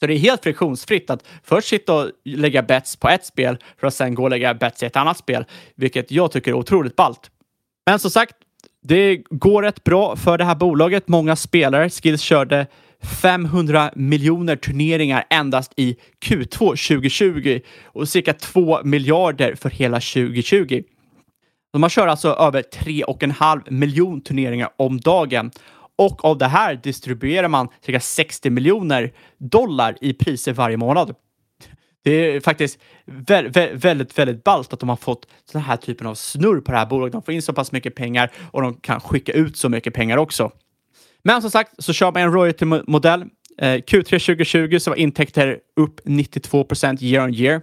[0.00, 3.86] Så det är helt friktionsfritt att först sitta och lägga bets på ett spel för
[3.86, 5.44] att sen gå och lägga bets i ett annat spel,
[5.74, 7.30] vilket jag tycker är otroligt ballt.
[7.86, 8.36] Men som sagt,
[8.82, 11.08] det går rätt bra för det här bolaget.
[11.08, 11.90] Många spelare.
[11.90, 12.66] Skills körde
[13.04, 20.82] 500 miljoner turneringar endast i Q2 2020 och cirka 2 miljarder för hela 2020.
[21.76, 25.50] Man kör alltså över 3,5 miljon turneringar om dagen
[25.96, 31.14] och av det här distribuerar man cirka 60 miljoner dollar i priser varje månad.
[32.04, 36.14] Det är faktiskt väldigt, väldigt, väldigt ballt att de har fått den här typen av
[36.14, 37.12] snurr på det här bolaget.
[37.12, 40.16] De får in så pass mycket pengar och de kan skicka ut så mycket pengar
[40.16, 40.50] också.
[41.24, 43.24] Men som sagt så kör man en royalty-modell.
[43.58, 47.60] Eh, Q3 2020 så var intäkter upp 92 procent year on year.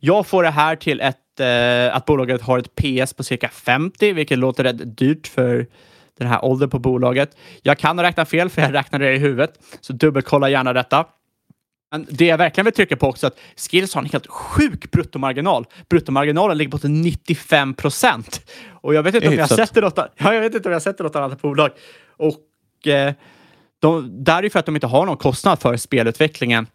[0.00, 4.12] Jag får det här till ett, eh, att bolaget har ett PS på cirka 50,
[4.12, 5.66] vilket låter rätt dyrt för
[6.18, 7.36] den här åldern på bolaget.
[7.62, 11.06] Jag kan ha räknat fel, för jag räknade det i huvudet, så dubbelkolla gärna detta.
[11.90, 14.90] Men det jag verkligen vill trycka på också är att Skills har en helt sjuk
[14.90, 15.66] bruttomarginal.
[15.88, 18.50] Bruttomarginalen ligger på 95 procent.
[18.70, 19.68] Och jag vet inte om jag har Hyfsat.
[19.68, 21.70] sett det något, ja, jag vet inte om jag har sett det något annat bolag.
[22.16, 22.34] Och
[22.86, 23.14] Eh,
[23.78, 26.66] de, där är ju för att de inte har någon kostnad för spelutvecklingen.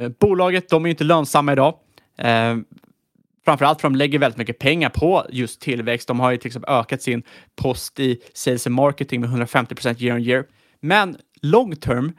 [0.00, 1.74] Eh, bolaget, de är ju inte lönsamma idag.
[2.18, 2.56] Eh,
[3.44, 6.08] framförallt för de lägger väldigt mycket pengar på just tillväxt.
[6.08, 7.22] De har ju till exempel ökat sin
[7.56, 10.44] post i sales and marketing med 150 procent year on year.
[10.80, 12.12] Men long term,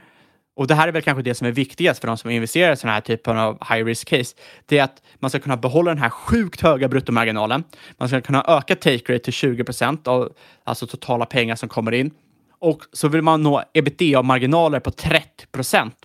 [0.55, 2.77] och det här är väl kanske det som är viktigast för de som investerar i
[2.77, 6.01] sådana här typen av high risk case, det är att man ska kunna behålla den
[6.01, 7.63] här sjukt höga bruttomarginalen.
[7.97, 10.33] Man ska kunna öka take rate till 20 procent av
[10.63, 12.11] alltså totala pengar som kommer in.
[12.59, 15.95] Och så vill man nå ebitda-marginaler på 30 procent.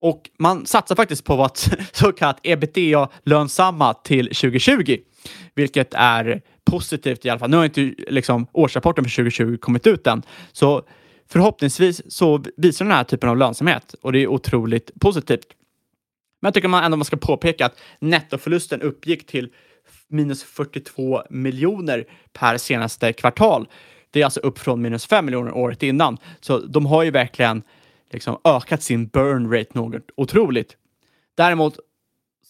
[0.00, 1.58] Och man satsar faktiskt på att
[1.92, 4.96] så kallat ebitda-lönsamma till 2020,
[5.54, 7.50] vilket är positivt i alla fall.
[7.50, 10.22] Nu har inte liksom årsrapporten för 2020 kommit ut än,
[10.52, 10.82] så
[11.28, 15.46] förhoppningsvis så visar den här typen av lönsamhet och det är otroligt positivt.
[16.40, 19.48] Men jag tycker man ändå man ska påpeka att nettoförlusten uppgick till
[20.08, 23.68] minus 42 miljoner per senaste kvartal.
[24.14, 26.18] Det är alltså upp från minus 5 miljoner året innan.
[26.40, 27.62] Så de har ju verkligen
[28.10, 30.76] liksom ökat sin burn rate något otroligt.
[31.34, 31.78] Däremot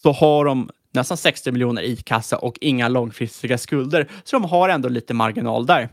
[0.01, 4.69] så har de nästan 60 miljoner i kassa och inga långfristiga skulder, så de har
[4.69, 5.89] ändå lite marginal där.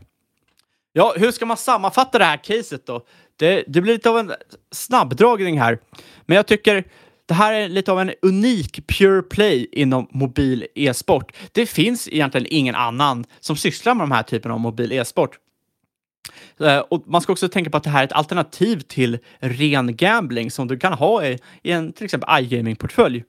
[0.91, 3.05] Ja, hur ska man sammanfatta det här caset då?
[3.35, 4.31] Det, det blir lite av en
[4.71, 5.79] snabbdragning här,
[6.25, 6.83] men jag tycker
[7.25, 11.35] det här är lite av en unik pure play inom mobil e-sport.
[11.51, 15.39] Det finns egentligen ingen annan som sysslar med de här typen av mobil e-sport.
[16.59, 19.95] Eh, och man ska också tänka på att det här är ett alternativ till ren
[19.95, 23.23] gambling som du kan ha i, i en till exempel iGaming-portfölj.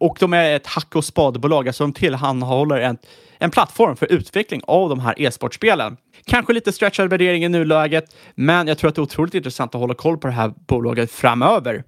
[0.00, 2.98] Och de är ett hack och spadebolag, alltså de tillhandahåller en,
[3.38, 5.96] en plattform för utveckling av de här e-sportspelen.
[6.24, 9.80] Kanske lite stretchad värdering i nuläget, men jag tror att det är otroligt intressant att
[9.80, 11.84] hålla koll på det här bolaget framöver.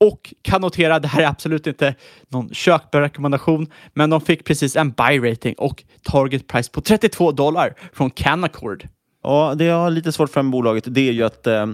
[0.00, 1.94] Och kan notera, det här är absolut inte
[2.28, 7.74] någon köprekommendation, men de fick precis en buy rating och target price på 32 dollar
[7.92, 8.88] från Canaccord.
[9.22, 11.66] Ja, det jag har lite svårt för med bolaget det är ju att eh,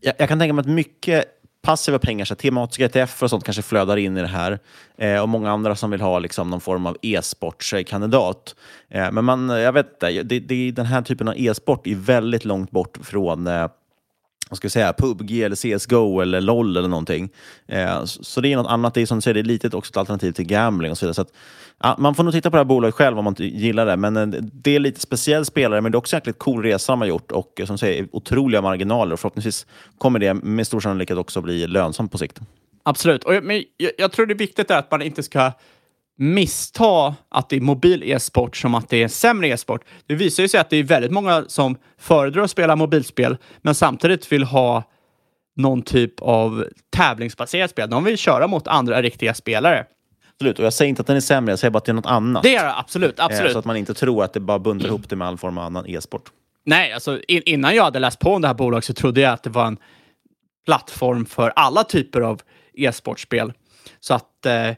[0.00, 1.24] jag, jag kan tänka mig att mycket
[1.66, 4.58] passiva pengar, så tematiska ETF och sånt kanske flödar in i det här.
[4.98, 8.54] Eh, och många andra som vill ha liksom, någon form av e-sportskandidat.
[8.88, 12.44] Eh, men man, jag vet inte, det, det, den här typen av e-sport är väldigt
[12.44, 13.68] långt bort från eh,
[14.50, 17.30] vad ska jag säga, PubG eller CSGO eller LOL eller någonting.
[17.66, 18.94] Eh, så, det är något annat.
[18.94, 21.06] Det är som du säger, det är litet också ett alternativ till gambling och så
[21.06, 21.14] vidare.
[21.14, 21.32] Så att,
[21.78, 23.96] ja, man får nog titta på det här bolaget själv om man inte gillar det.
[23.96, 26.92] Men eh, det är lite speciell spelare, men det är också en jäkligt cool resa
[26.92, 29.12] de har gjort och eh, som du säger, otroliga marginaler.
[29.12, 29.66] Och förhoppningsvis
[29.98, 32.40] kommer det med stor sannolikhet också bli lönsamt på sikt.
[32.82, 33.24] Absolut.
[33.24, 35.52] Och jag, men jag, jag tror det är viktigt att man inte ska
[36.16, 39.84] missta att det är mobil e-sport som att det är sämre e-sport.
[40.06, 43.74] Det visar ju sig att det är väldigt många som föredrar att spela mobilspel, men
[43.74, 44.82] samtidigt vill ha
[45.56, 47.90] någon typ av tävlingsbaserat spel.
[47.90, 49.86] De vill köra mot andra riktiga spelare.
[50.32, 51.94] Absolut, och jag säger inte att den är sämre, jag säger bara att det är
[51.94, 52.42] något annat.
[52.42, 53.48] Det är det absolut, absolut.
[53.48, 55.58] Eh, så att man inte tror att det bara bundar ihop det med all form
[55.58, 56.30] av annan e-sport.
[56.64, 59.32] Nej, alltså in, innan jag hade läst på om det här bolaget så trodde jag
[59.32, 59.78] att det var en
[60.66, 62.40] plattform för alla typer av
[62.74, 63.52] e-sportspel.
[64.00, 64.70] Så att eh,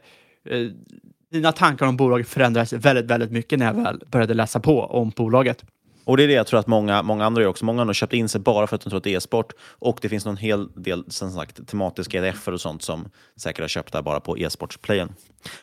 [1.31, 4.81] mina dina tankar om bolaget förändrades väldigt, väldigt mycket när jag väl började läsa på
[4.81, 5.63] om bolaget.
[6.05, 7.65] Och det är det jag tror att många, många andra gör också.
[7.65, 9.53] Många har nog köpt in sig bara för att de tror att det är e-sport.
[9.79, 13.67] Och det finns en hel del som sagt, tematiska ETFer och sånt som säkert har
[13.67, 15.13] köpt där bara på e-sportsplayen.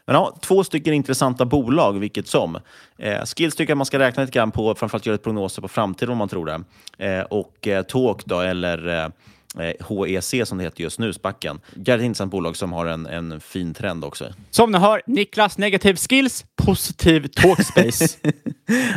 [0.04, 2.58] Men ja, två stycken intressanta bolag, vilket som.
[2.98, 5.68] Eh, Skills tycker jag man ska räkna lite grann på, framförallt göra ett prognoser på
[5.68, 6.64] framtiden om man tror det.
[7.06, 9.08] Eh, och eh, Talk då, eller eh,
[9.56, 11.60] HEC som det heter just nu, Spacken.
[11.74, 14.24] Jävligt intressant bolag som har en, en fin trend också.
[14.50, 18.18] Som ni hör, Niklas negativ skills, positiv talkspace.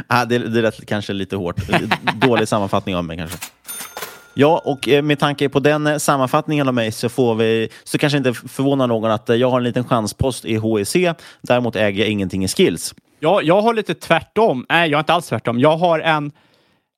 [0.08, 1.56] ah, det, det lät kanske lite hårt.
[2.16, 3.38] Dålig sammanfattning av mig kanske.
[4.34, 7.98] Ja, och eh, med tanke på den eh, sammanfattningen av mig så får vi, så
[7.98, 10.96] kanske inte förvånar någon att eh, jag har en liten chanspost i HEC.
[11.42, 12.96] Däremot äger jag ingenting i skills.
[13.20, 14.66] Ja, jag har lite tvärtom.
[14.70, 15.60] Nej, jag har inte alls tvärtom.
[15.60, 16.32] Jag har en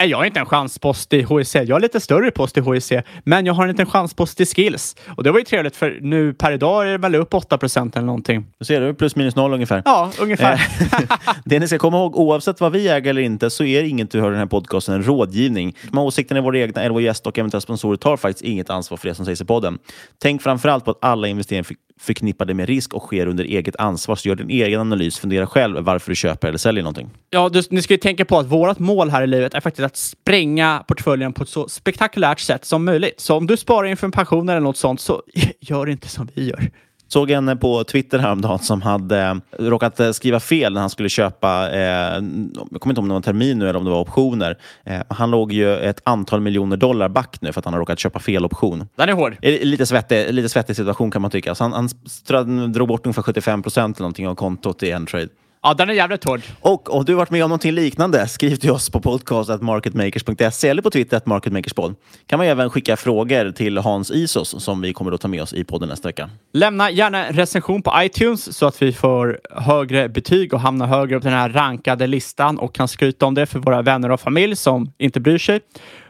[0.09, 1.55] jag har inte en chanspost i HEC.
[1.55, 2.91] Jag har lite större post i HEC,
[3.23, 4.95] men jag har en liten chanspost i skills.
[5.17, 8.05] Och det var ju trevligt för nu per idag är det väl upp 8% eller
[8.05, 8.45] någonting.
[8.59, 9.81] Du ser du, plus minus noll ungefär.
[9.85, 10.53] Ja, ungefär.
[10.53, 14.11] Eh, det ni ska komma ihåg, oavsett vad vi äger eller inte, så är inget
[14.11, 15.75] du hör i den här podcasten en rådgivning.
[15.91, 18.69] De här åsikterna är våra egna, eller vår gäst och eventuella sponsorer tar faktiskt inget
[18.69, 19.79] ansvar för det som sägs i podden.
[20.21, 21.63] Tänk framförallt på att alla investeringar
[22.01, 24.15] förknippade med risk och sker under eget ansvar.
[24.15, 25.19] Så gör din egen analys.
[25.19, 27.09] Fundera själv varför du köper eller säljer någonting.
[27.29, 29.85] Ja, du, ni ska ju tänka på att vårt mål här i livet är faktiskt
[29.85, 33.19] att spränga portföljen på ett så spektakulärt sätt som möjligt.
[33.19, 35.21] Så om du sparar inför en pension eller något sånt, så
[35.59, 36.71] gör inte som vi gör.
[37.13, 41.79] Såg en på Twitter häromdagen som hade råkat skriva fel när han skulle köpa, eh,
[41.79, 44.57] jag kommer inte ihåg om det var termin nu eller om det var optioner.
[44.83, 47.99] Eh, han låg ju ett antal miljoner dollar back nu för att han har råkat
[47.99, 48.87] köpa fel option.
[48.95, 49.37] Den är hård.
[49.41, 51.55] Eh, Lite svettig, lite svettig situation kan man tycka.
[51.55, 51.89] Så han,
[52.29, 55.27] han drog bort ungefär 75 procent eller någonting av kontot i en trade.
[55.63, 56.41] Ja, den är jävligt hård.
[56.61, 60.89] Och om du varit med om någonting liknande, skriv till oss på podcast.marketmakers.se eller på
[60.89, 61.95] Twitter at marketmakerspod.
[62.25, 65.53] kan man även skicka frågor till Hans Isos som vi kommer att ta med oss
[65.53, 66.29] i podden nästa vecka.
[66.53, 71.15] Lämna gärna en recension på iTunes så att vi får högre betyg och hamnar högre
[71.15, 74.21] upp på den här rankade listan och kan skryta om det för våra vänner och
[74.21, 75.59] familj som inte bryr sig.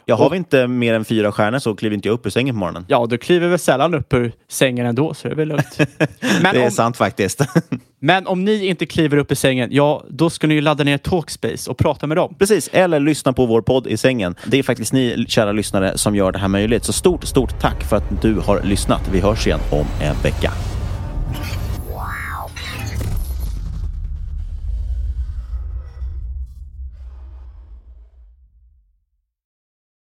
[0.05, 2.29] Ja, har Och- vi inte mer än fyra stjärnor så kliver inte jag upp ur
[2.29, 2.85] sängen på morgonen.
[2.87, 5.77] Ja, du kliver väl sällan upp ur sängen ändå, så det är väl lugnt.
[6.41, 7.41] Men det är om- sant faktiskt.
[7.99, 10.97] Men om ni inte kliver upp i sängen, ja, då ska ni ju ladda ner
[10.97, 12.35] Talkspace och prata med dem.
[12.39, 14.35] Precis, eller lyssna på vår podd i sängen.
[14.45, 16.83] Det är faktiskt ni, kära lyssnare, som gör det här möjligt.
[16.83, 19.01] Så stort, stort tack för att du har lyssnat.
[19.11, 20.51] Vi hörs igen om en vecka.